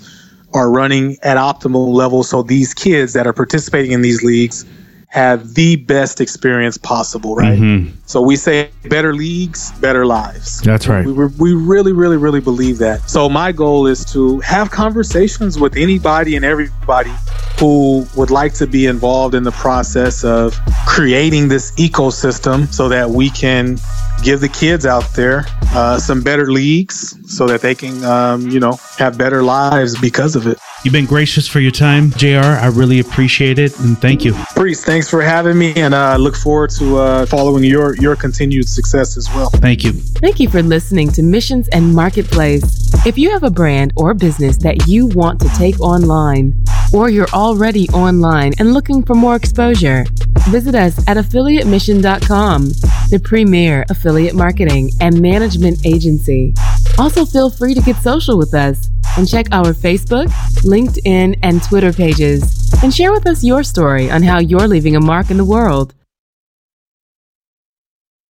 are 0.53 0.69
running 0.69 1.17
at 1.23 1.37
optimal 1.37 1.93
levels 1.93 2.29
so 2.29 2.43
these 2.43 2.73
kids 2.73 3.13
that 3.13 3.25
are 3.25 3.33
participating 3.33 3.91
in 3.91 4.01
these 4.01 4.23
leagues 4.23 4.65
have 5.07 5.53
the 5.53 5.75
best 5.75 6.19
experience 6.19 6.75
possible, 6.75 7.35
right? 7.35 7.59
Mm-hmm. 7.59 7.95
So 8.07 8.19
we 8.19 8.35
say 8.35 8.71
better 8.85 9.13
leagues, 9.13 9.71
better 9.73 10.07
lives. 10.07 10.59
That's 10.61 10.87
right. 10.87 11.05
We 11.05 11.13
we 11.13 11.53
really, 11.53 11.93
really, 11.93 12.17
really 12.17 12.41
believe 12.41 12.79
that. 12.79 13.07
So 13.07 13.29
my 13.29 13.51
goal 13.51 13.85
is 13.85 14.03
to 14.05 14.39
have 14.39 14.71
conversations 14.71 15.59
with 15.59 15.77
anybody 15.77 16.35
and 16.35 16.43
everybody 16.43 17.13
who 17.59 18.07
would 18.15 18.31
like 18.31 18.53
to 18.55 18.67
be 18.67 18.85
involved 18.87 19.35
in 19.35 19.43
the 19.43 19.51
process 19.51 20.23
of 20.23 20.57
creating 20.87 21.47
this 21.47 21.71
ecosystem 21.71 22.71
so 22.73 22.89
that 22.89 23.09
we 23.09 23.29
can 23.29 23.77
give 24.23 24.39
the 24.39 24.49
kids 24.49 24.85
out 24.85 25.13
there 25.13 25.45
uh, 25.73 25.97
some 25.97 26.21
better 26.21 26.51
leagues 26.51 27.15
so 27.33 27.47
that 27.47 27.61
they 27.61 27.75
can, 27.75 28.03
um, 28.03 28.49
you 28.49 28.59
know, 28.59 28.79
have 28.97 29.17
better 29.17 29.43
lives 29.43 29.99
because 29.99 30.35
of 30.35 30.47
it. 30.47 30.57
You've 30.83 30.91
been 30.91 31.05
gracious 31.05 31.47
for 31.47 31.61
your 31.61 31.71
time, 31.71 32.11
JR. 32.11 32.43
I 32.43 32.67
really 32.67 32.99
appreciate 32.99 33.57
it 33.57 33.79
and 33.79 33.97
thank 34.01 34.25
you. 34.25 34.33
Priest, 34.53 34.85
thanks 34.85 35.09
for 35.09 35.21
having 35.21 35.57
me, 35.57 35.73
and 35.77 35.95
I 35.95 36.15
uh, 36.15 36.17
look 36.17 36.35
forward 36.35 36.71
to 36.71 36.97
uh, 36.97 37.25
following 37.25 37.63
your 37.63 37.95
your 37.95 38.17
continued 38.17 38.67
success 38.67 39.15
as 39.15 39.29
well. 39.29 39.49
Thank 39.49 39.85
you. 39.85 39.93
Thank 39.93 40.41
you 40.41 40.49
for 40.49 40.61
listening 40.61 41.09
to 41.13 41.23
Missions 41.23 41.69
and 41.69 41.95
Marketplace. 41.95 42.91
If 43.05 43.17
you 43.17 43.31
have 43.31 43.43
a 43.43 43.49
brand 43.49 43.93
or 43.95 44.13
business 44.13 44.57
that 44.57 44.85
you 44.85 45.05
want 45.05 45.39
to 45.39 45.49
take 45.55 45.79
online, 45.79 46.53
or 46.93 47.09
you're 47.09 47.29
already 47.33 47.87
online 47.89 48.51
and 48.59 48.73
looking 48.73 49.03
for 49.03 49.15
more 49.15 49.37
exposure, 49.37 50.03
visit 50.49 50.75
us 50.75 50.97
at 51.07 51.15
affiliatemission.com, 51.15 52.65
the 53.09 53.21
premier 53.23 53.85
affiliate 53.89 54.35
marketing 54.35 54.91
and 54.99 55.21
management 55.21 55.85
agency. 55.85 56.53
Also, 56.97 57.25
feel 57.25 57.49
free 57.49 57.73
to 57.73 57.81
get 57.81 57.95
social 57.97 58.37
with 58.37 58.53
us 58.53 58.89
and 59.17 59.27
check 59.27 59.47
our 59.51 59.73
Facebook, 59.73 60.27
LinkedIn, 60.63 61.39
and 61.43 61.63
Twitter 61.63 61.93
pages 61.93 62.73
and 62.81 62.93
share 62.93 63.11
with 63.11 63.27
us 63.27 63.43
your 63.43 63.63
story 63.63 64.09
on 64.09 64.23
how 64.23 64.39
you're 64.39 64.67
leaving 64.67 64.95
a 64.95 65.01
mark 65.01 65.31
in 65.31 65.37
the 65.37 65.45
world. 65.45 65.93